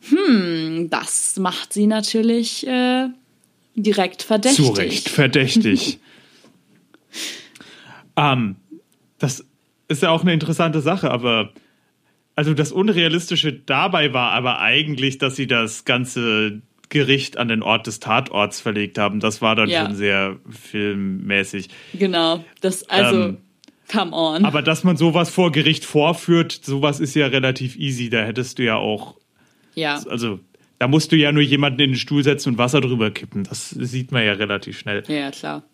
[0.08, 3.08] Hm, das macht sie natürlich äh,
[3.74, 4.64] direkt verdächtig.
[4.64, 5.98] Zu Recht, verdächtig.
[8.16, 8.56] ähm,
[9.18, 9.44] das
[9.88, 11.52] ist ja auch eine interessante Sache, aber
[12.38, 17.88] also das Unrealistische dabei war aber eigentlich, dass sie das ganze Gericht an den Ort
[17.88, 19.18] des Tatorts verlegt haben.
[19.18, 19.84] Das war dann Ja.
[19.84, 21.68] schon sehr filmmäßig.
[21.94, 23.36] Genau, das also Ähm,
[23.90, 24.44] come on.
[24.44, 28.08] Aber dass man sowas vor Gericht vorführt, sowas ist ja relativ easy.
[28.08, 29.16] Da hättest du ja auch,
[29.74, 30.00] ja.
[30.08, 30.38] also
[30.78, 33.42] da musst du ja nur jemanden in den Stuhl setzen und Wasser drüber kippen.
[33.42, 35.02] Das sieht man ja relativ schnell.
[35.08, 35.64] ja, klar.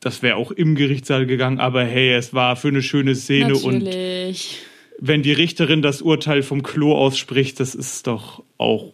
[0.00, 3.84] Das wäre auch im Gerichtssaal gegangen, aber hey, es war für eine schöne Szene und
[3.84, 4.58] Natürlich.
[5.00, 8.92] Wenn die Richterin das Urteil vom Klo ausspricht, das ist doch auch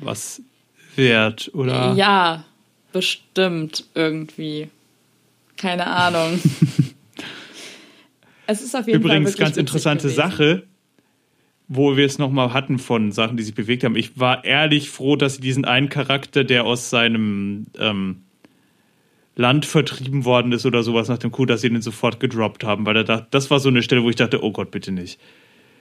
[0.00, 0.42] was
[0.96, 1.94] wert, oder?
[1.94, 2.44] Ja,
[2.92, 4.68] bestimmt irgendwie.
[5.56, 6.38] Keine Ahnung.
[8.46, 10.16] es ist auf jeden Fall Übrigens wirklich ganz interessante gewesen.
[10.16, 10.62] Sache,
[11.68, 13.96] wo wir es nochmal hatten von Sachen, die sich bewegt haben.
[13.96, 18.24] Ich war ehrlich froh, dass sie diesen einen Charakter, der aus seinem ähm,
[19.36, 22.84] Land vertrieben worden ist oder sowas nach dem Coup, dass sie den sofort gedroppt haben,
[22.84, 25.18] weil er dachte, das war so eine Stelle, wo ich dachte, oh Gott, bitte nicht.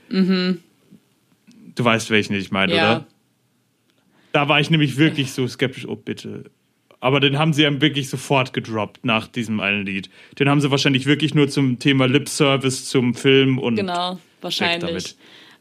[0.09, 2.77] Du weißt, welchen ich meine, Mhm.
[2.77, 2.91] Ja.
[2.97, 3.05] oder?
[4.31, 6.45] Da war ich nämlich wirklich so skeptisch, oh bitte.
[6.99, 10.09] Aber den haben sie ja wirklich sofort gedroppt nach diesem einen Lied.
[10.39, 14.19] Den haben sie wahrscheinlich wirklich nur zum Thema Lip Service zum Film und Genau, damit.
[14.41, 15.15] wahrscheinlich.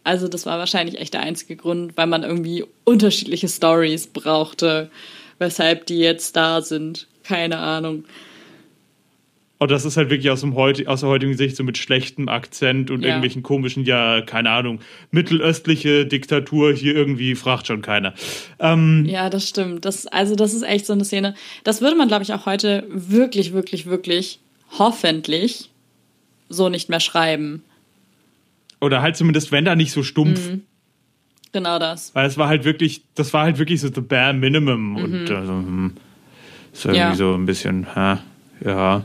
[0.05, 4.91] Also das war wahrscheinlich echt der einzige Grund, weil man irgendwie unterschiedliche Stories brauchte,
[5.39, 7.07] weshalb die jetzt da sind.
[7.25, 8.05] Keine Ahnung.
[9.65, 12.29] Und das ist halt wirklich aus, dem heut, aus der heutigen Sicht so mit schlechtem
[12.29, 13.09] Akzent und Ja.
[13.09, 18.13] irgendwelchen komischen, ja, keine Ahnung, mittelöstliche Diktatur hier irgendwie fragt schon keiner.
[18.59, 19.87] Ähm, Ja, das stimmt.
[19.87, 21.35] Das, also das ist echt so eine Szene.
[21.65, 24.39] Das würde man, glaube ich, auch heute wirklich, wirklich, wirklich,
[24.79, 25.71] hoffentlich
[26.51, 27.63] so nicht mehr schreiben.
[28.83, 30.47] oder halt zumindest, wenn da nicht so stumpf.
[30.51, 30.61] Mhm.
[31.53, 32.15] Genau das.
[32.15, 34.97] Weil es war halt wirklich, das war halt wirklich so the bare minimum.
[34.97, 35.93] Und also, hm,
[36.71, 37.11] ist irgendwie Mhm.
[37.11, 37.15] Ja.
[37.15, 38.19] so ein bisschen, hä,
[38.63, 39.05] ja.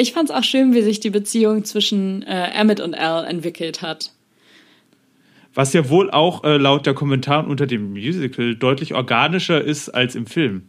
[0.00, 3.82] Ich fand es auch schön, wie sich die Beziehung zwischen äh, Emmett und Al entwickelt
[3.82, 4.12] hat.
[5.54, 10.14] Was ja wohl auch äh, laut der Kommentaren unter dem Musical deutlich organischer ist als
[10.14, 10.62] im Film.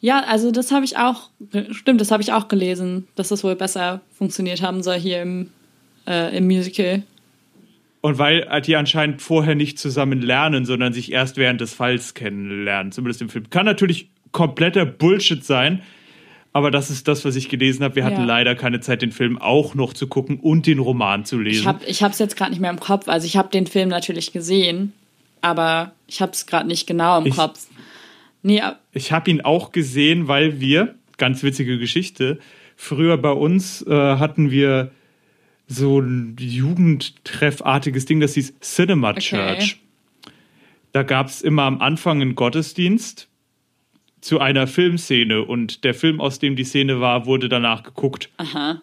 [0.00, 1.30] Ja, also das habe ich auch,
[1.72, 5.50] stimmt, das habe ich auch gelesen, dass das wohl besser funktioniert haben soll hier im,
[6.06, 7.02] äh, im Musical.
[8.02, 12.92] Und weil die anscheinend vorher nicht zusammen lernen, sondern sich erst während des Falls kennenlernen,
[12.92, 13.50] zumindest im Film.
[13.50, 15.82] Kann natürlich kompletter Bullshit sein,
[16.52, 17.96] aber das ist das, was ich gelesen habe.
[17.96, 18.24] Wir hatten Ja.
[18.26, 21.74] leider keine Zeit, den Film auch noch zu gucken und den Roman zu lesen.
[21.86, 23.08] Ich habe es jetzt gerade nicht mehr im Kopf.
[23.08, 24.92] Also ich habe den Film natürlich gesehen,
[25.42, 27.66] aber ich habe es gerade nicht genau im Ich- Kopf.
[28.42, 32.38] Nee, Ich habe ihn auch gesehen, weil wir, ganz witzige Geschichte,
[32.74, 34.90] früher bei uns äh, hatten wir
[35.68, 39.20] so ein Jugendtreffartiges Ding, das hieß Cinema Okay.
[39.20, 39.80] Church.
[40.92, 43.28] Da gab es immer am Anfang einen Gottesdienst
[44.20, 48.28] zu einer Filmszene und der Film, aus dem die Szene war, wurde danach geguckt.
[48.36, 48.80] aha.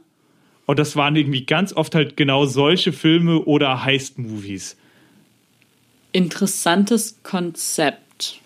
[0.68, 4.76] Und das waren irgendwie ganz oft halt genau solche Filme oder Heist-Movies.
[6.12, 8.42] Interessantes Konzept.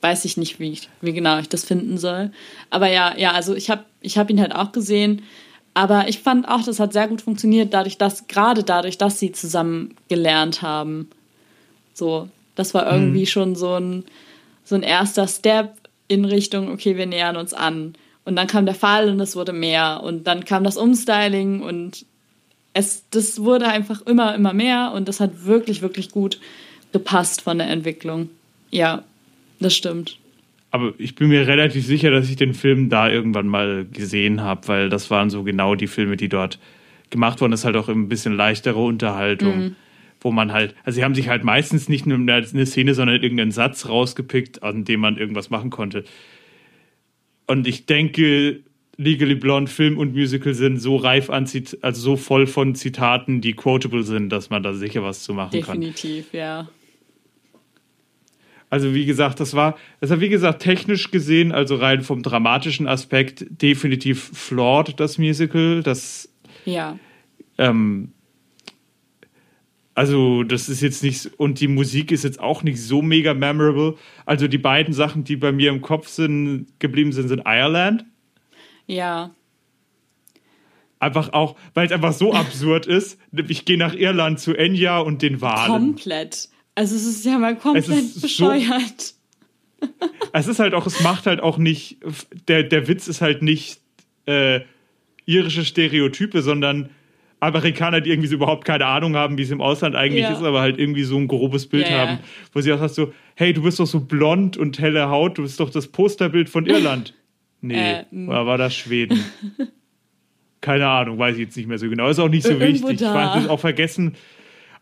[0.00, 2.30] Weiß ich nicht, wie, ich, wie genau ich das finden soll.
[2.70, 5.22] Aber ja, ja, also ich habe ich hab ihn halt auch gesehen.
[5.74, 9.32] Aber ich fand auch, das hat sehr gut funktioniert, dadurch, dass, gerade dadurch, dass sie
[9.32, 11.10] zusammen gelernt haben.
[11.92, 14.04] So, das war irgendwie schon so ein,
[14.62, 15.72] so ein erster Step
[16.08, 17.94] in Richtung, okay, wir nähern uns an.
[18.24, 20.00] Und dann kam der Fall und es wurde mehr.
[20.02, 22.06] Und dann kam das Umstyling und
[22.72, 26.40] es, das wurde einfach immer, immer mehr und das hat wirklich, wirklich gut
[26.92, 28.28] gepasst von der Entwicklung.
[28.70, 29.04] Ja,
[29.60, 30.18] das stimmt.
[30.70, 34.66] Aber ich bin mir relativ sicher, dass ich den Film da irgendwann mal gesehen habe,
[34.66, 36.58] weil das waren so genau die Filme, die dort
[37.10, 37.52] gemacht wurden.
[37.52, 39.76] Das ist halt auch ein bisschen leichtere Unterhaltung,
[40.24, 43.52] wo man halt, also sie haben sich halt meistens nicht nur eine Szene, sondern irgendeinen
[43.52, 46.04] Satz rausgepickt, an dem man irgendwas machen konnte.
[47.46, 48.60] Und ich denke,
[48.96, 53.42] Legally Blonde Film und Musical sind so reif an, Zit also so voll von Zitaten,
[53.42, 55.80] die quotable sind, dass man da sicher was zu machen kann.
[55.80, 56.68] Definitiv, ja.
[58.70, 62.88] Also wie gesagt, das war, das war wie gesagt technisch gesehen, also rein vom dramatischen
[62.88, 65.82] Aspekt definitiv flawed, das Musical.
[65.82, 66.30] Das,
[66.64, 66.98] Ja.
[67.58, 68.13] ähm,
[69.94, 73.96] also das ist jetzt nicht, und die Musik ist jetzt auch nicht so mega memorable.
[74.26, 78.04] Also die beiden Sachen, die bei mir im Kopf sind, geblieben sind, sind Ireland.
[78.86, 79.34] Ja.
[80.98, 83.18] Einfach auch, weil es einfach so absurd ist.
[83.48, 85.70] Ich gehe nach Irland zu Enya und den Wahlen.
[85.70, 86.48] Komplett.
[86.74, 89.14] Also es ist ja mal komplett ist so- bescheuert.
[90.32, 91.98] Es ist halt auch, es macht halt auch nicht,
[92.48, 93.80] der, der Witz ist halt nicht
[94.24, 94.60] äh,
[95.26, 96.88] irische Stereotype, sondern
[97.44, 100.32] Amerikaner, die irgendwie so überhaupt keine Ahnung haben, wie es im Ausland eigentlich Ja.
[100.32, 102.18] ist, aber halt irgendwie so ein grobes Bild Ja, haben,
[102.52, 105.42] wo sie auch sagt so, hey, du bist doch so blond und helle Haut, du
[105.42, 107.14] bist doch das Posterbild von Irland.
[107.66, 108.26] Nee, Äh, m.
[108.28, 109.24] war, das Schweden.
[110.60, 112.08] Keine Ahnung, weiß ich jetzt nicht mehr so genau.
[112.10, 112.92] Ist auch nicht so Irgendwo wichtig.
[112.92, 113.14] Ich da.
[113.34, 114.16] weiß auch vergessen,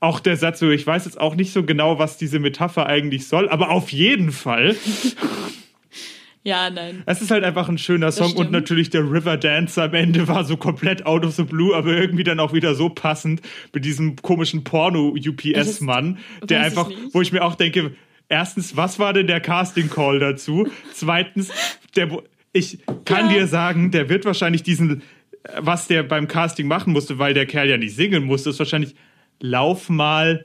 [0.00, 3.28] auch der Satz so, ich weiß jetzt auch nicht so genau, was diese Metapher eigentlich
[3.28, 4.74] soll, aber auf jeden Fall.
[6.44, 7.02] Ja, nein.
[7.06, 10.44] Es ist halt einfach ein schöner Song und natürlich der River Dance am Ende war
[10.44, 13.40] so komplett out of the blue, aber irgendwie dann auch wieder so passend
[13.72, 17.94] mit diesem komischen Porno-UPS-Mann, der einfach, wo ich mir auch denke,
[18.28, 20.66] erstens, was war denn der Casting-Call dazu?
[20.92, 21.50] Zweitens,
[21.94, 22.08] der,
[22.52, 23.38] ich kann Ja.
[23.38, 25.02] dir sagen, der wird wahrscheinlich diesen,
[25.58, 28.96] was der beim Casting machen musste, weil der Kerl ja nicht singen musste, ist wahrscheinlich,
[29.40, 30.44] lauf mal,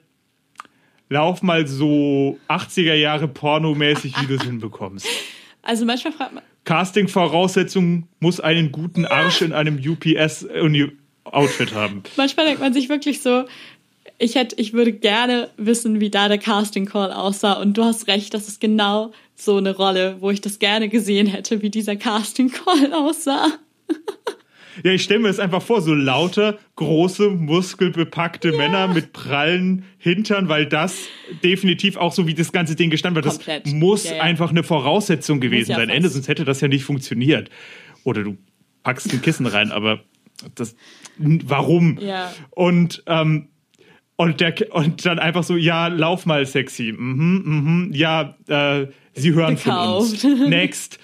[1.10, 5.08] lauf mal so 80er Jahre pornomäßig, wie du es hinbekommst.
[5.68, 12.04] Also manchmal fragt man, Casting-Voraussetzung muss einen guten Arsch in einem UPS-Outfit haben.
[12.16, 13.44] Manchmal denkt man sich wirklich so,
[14.18, 17.54] ich hätte, ich würde gerne wissen, wie da der Casting Call aussah.
[17.54, 21.28] Und du hast recht, das ist genau so eine Rolle, wo ich das gerne gesehen
[21.28, 23.52] hätte, wie dieser Casting Call aussah.
[24.84, 30.50] Ja, ich stelle mir das einfach vor, so lauter, große, muskelbepackte Männer mit prallen Hintern,
[30.50, 31.08] weil das
[31.44, 33.48] definitiv auch so wie das ganze Ding gestanden wird.
[33.48, 34.24] Das muss Ja, ja.
[34.24, 35.90] einfach eine Voraussetzung gewesen ja sein.
[35.90, 37.50] Ende, sonst hätte das ja nicht funktioniert.
[38.04, 38.38] Oder du
[38.84, 40.02] packst ein Kissen rein, aber
[40.56, 40.76] das,
[41.18, 41.98] warum?
[42.00, 42.32] Ja.
[42.52, 43.50] Und, ähm,
[44.16, 46.94] und, der, und dann einfach so, ja, lauf mal sexy.
[46.98, 50.20] Mhm, mhm, ja, äh, sie hören Gekauft.
[50.22, 50.40] von uns.
[50.50, 51.00] Next.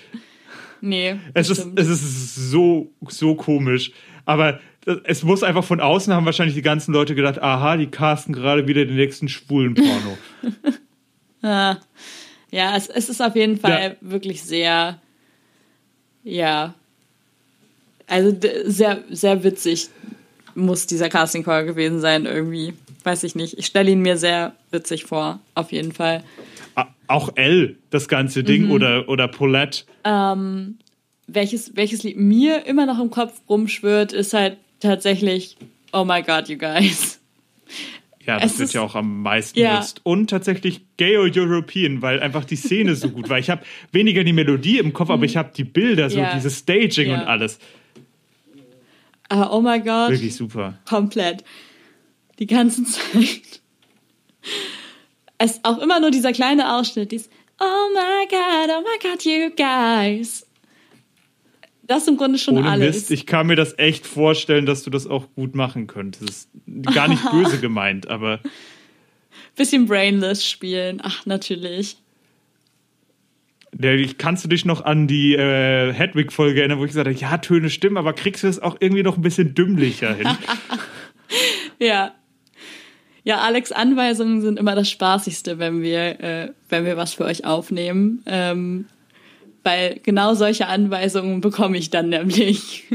[0.86, 1.16] Nee.
[1.34, 3.92] Es ist, es ist so, so komisch.
[4.26, 4.60] Aber
[5.06, 8.68] es muss einfach von außen haben wahrscheinlich die ganzen Leute gedacht, aha, die casten gerade
[8.68, 10.18] wieder den nächsten schwulen Porno.
[11.46, 11.78] Ah.
[12.52, 14.10] Ja, es, es ist auf jeden Fall Ja.
[14.10, 14.98] wirklich sehr,
[16.24, 16.74] ja,
[18.08, 18.34] also
[18.66, 19.90] sehr, sehr witzig
[20.56, 22.74] muss dieser Casting Call gewesen sein irgendwie.
[23.04, 23.58] Weiß ich nicht.
[23.58, 26.24] Ich stelle ihn mir sehr witzig vor, auf jeden Fall.
[27.08, 28.46] Auch L, das ganze Mhm.
[28.46, 29.84] Ding, oder, oder Paulette.
[31.28, 35.58] Welches, welches Lied mir immer noch im Kopf rumschwirrt, ist halt tatsächlich
[35.92, 37.20] Oh my God, you guys.
[38.26, 39.74] Ja, das Es wird ist- ja auch am meisten Ja.
[39.74, 40.00] genutzt.
[40.04, 43.38] Und tatsächlich Gay or European, weil einfach die Szene so gut war.
[43.38, 46.24] Ich habe weniger die Melodie im Kopf, aber ich habe die Bilder, so Mhm.
[46.24, 46.34] Ja.
[46.36, 47.22] dieses Staging Ja.
[47.22, 47.60] und alles.
[49.30, 50.10] Aber oh my God.
[50.12, 50.80] Wirklich super.
[50.86, 51.44] komplett.
[52.40, 53.62] Die ganze Zeit.
[55.44, 57.30] Es ist auch immer nur dieser kleine Ausschnitt, dies
[57.60, 60.48] Oh my God, oh my God, you guys.
[61.82, 62.96] Das ist im Grunde schon Ohne alles.
[62.96, 66.48] Mist, ich kann mir das echt vorstellen, dass du das auch gut machen könntest.
[66.94, 68.40] Gar nicht böse gemeint, aber
[69.58, 71.02] Bisschen brainless spielen.
[71.04, 71.98] Ach, natürlich.
[74.18, 77.70] Kannst du dich noch an die äh, Hedwig-Folge erinnern, wo ich gesagt habe, ja, Töne
[77.70, 80.30] stimmen, aber kriegst du es auch irgendwie noch ein bisschen dümmlicher hin?
[81.80, 82.14] Ja.
[83.24, 87.46] Ja, Alex Anweisungen sind immer das Spaßigste, wenn wir, äh, wenn wir was für euch
[87.46, 88.22] aufnehmen.
[88.26, 88.86] Ähm,
[89.64, 92.84] weil genau solche Anweisungen bekomme ich dann nämlich.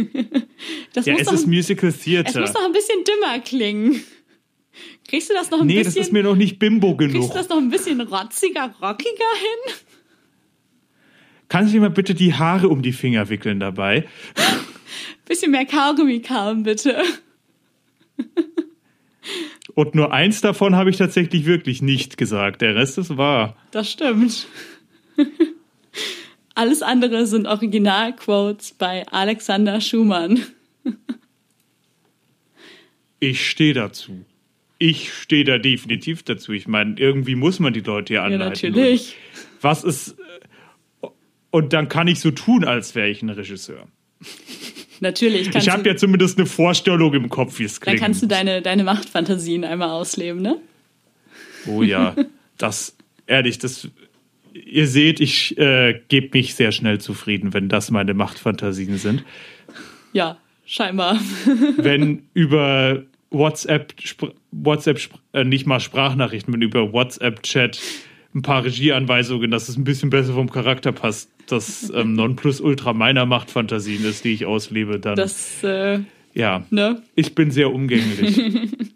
[0.93, 2.41] Das ja, muss es doch ist Musical Es Theater.
[2.41, 4.03] muss noch ein bisschen dümmer klingen.
[5.07, 6.03] Kriegst du das noch ein Nee, das bisschen?
[6.03, 7.31] ist mir noch nicht Bimbo kriegst genug.
[7.31, 9.09] du das noch ein bisschen rotziger, rockiger
[9.41, 9.75] hin?
[11.49, 14.07] Kannst du dir mal bitte die Haare um die Finger wickeln dabei?
[15.27, 17.03] Bisschen mehr Kaugummi kauen, bitte.
[19.79, 22.63] Und nur eins davon habe ich tatsächlich wirklich nicht gesagt.
[22.63, 23.55] Der Rest ist wahr.
[23.71, 24.49] Das stimmt.
[26.57, 30.41] Alles andere sind Originalquotes bei Alexander Schumann.
[33.21, 34.25] Ich stehe dazu.
[34.79, 36.53] Ich stehe da definitiv dazu.
[36.53, 38.73] Ich meine, irgendwie muss man die Leute ja Ja, anleiten.
[38.73, 39.17] natürlich.
[39.33, 40.17] Und was ist.
[41.51, 43.87] Und dann kann ich so tun, als wäre ich ein Regisseur.
[45.01, 45.55] Natürlich.
[45.55, 48.01] Ich habe ja zumindest eine Vorstellung im Kopf, wie es dann klingt.
[48.01, 50.59] kannst du deine, deine Machtfantasien einmal ausleben, ne?
[51.67, 52.15] Oh ja,
[52.57, 52.97] das,
[53.27, 53.89] ehrlich, das,
[54.53, 59.25] ihr seht, ich äh, gebe mich sehr schnell zufrieden, wenn das meine Machtfantasien sind.
[60.13, 61.21] Ja, scheinbar.
[61.77, 63.95] Wenn über WhatsApp,
[64.51, 65.01] WhatsApp,
[65.33, 67.79] äh, nicht mal Sprachnachrichten, wenn über WhatsApp-Chat
[68.35, 73.27] ein paar Regieanweisungen, dass es ein bisschen besser vom Charakter passt, das ähm, Nonplusultra meiner
[73.27, 76.01] Machtfantasien ist, die ich auslebe, dann, Das, äh,
[76.35, 77.03] ja, ne?
[77.15, 78.39] ich bin sehr umgänglich.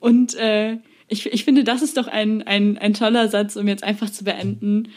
[0.00, 0.78] Und äh,
[1.08, 4.24] ich, ich finde, das ist doch ein, ein, ein toller Satz, um jetzt einfach zu
[4.24, 4.88] beenden.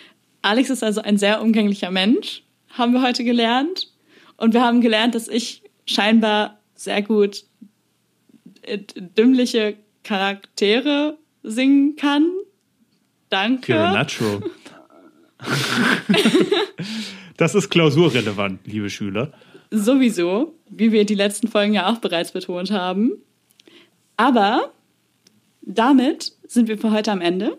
[0.41, 3.91] Alex ist also ein sehr umgänglicher Mensch, haben wir heute gelernt.
[4.37, 7.45] Und wir haben gelernt, dass ich scheinbar sehr gut
[8.63, 12.29] äh, dümmliche Charaktere singen kann.
[13.29, 13.73] Danke.
[13.73, 14.41] Natural.
[17.37, 19.31] das ist klausurrelevant, liebe Schüler.
[19.71, 23.13] Sowieso, wie wir die letzten Folgen ja auch bereits betont haben.
[24.17, 24.71] Aber
[25.61, 27.57] damit sind wir für heute am Ende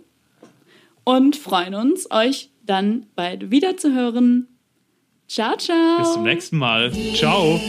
[1.05, 4.49] und freuen uns, euch dann bald wieder zu hören.
[5.29, 5.99] Ciao, ciao.
[5.99, 6.93] Bis zum nächsten Mal.
[7.15, 7.61] Ciao.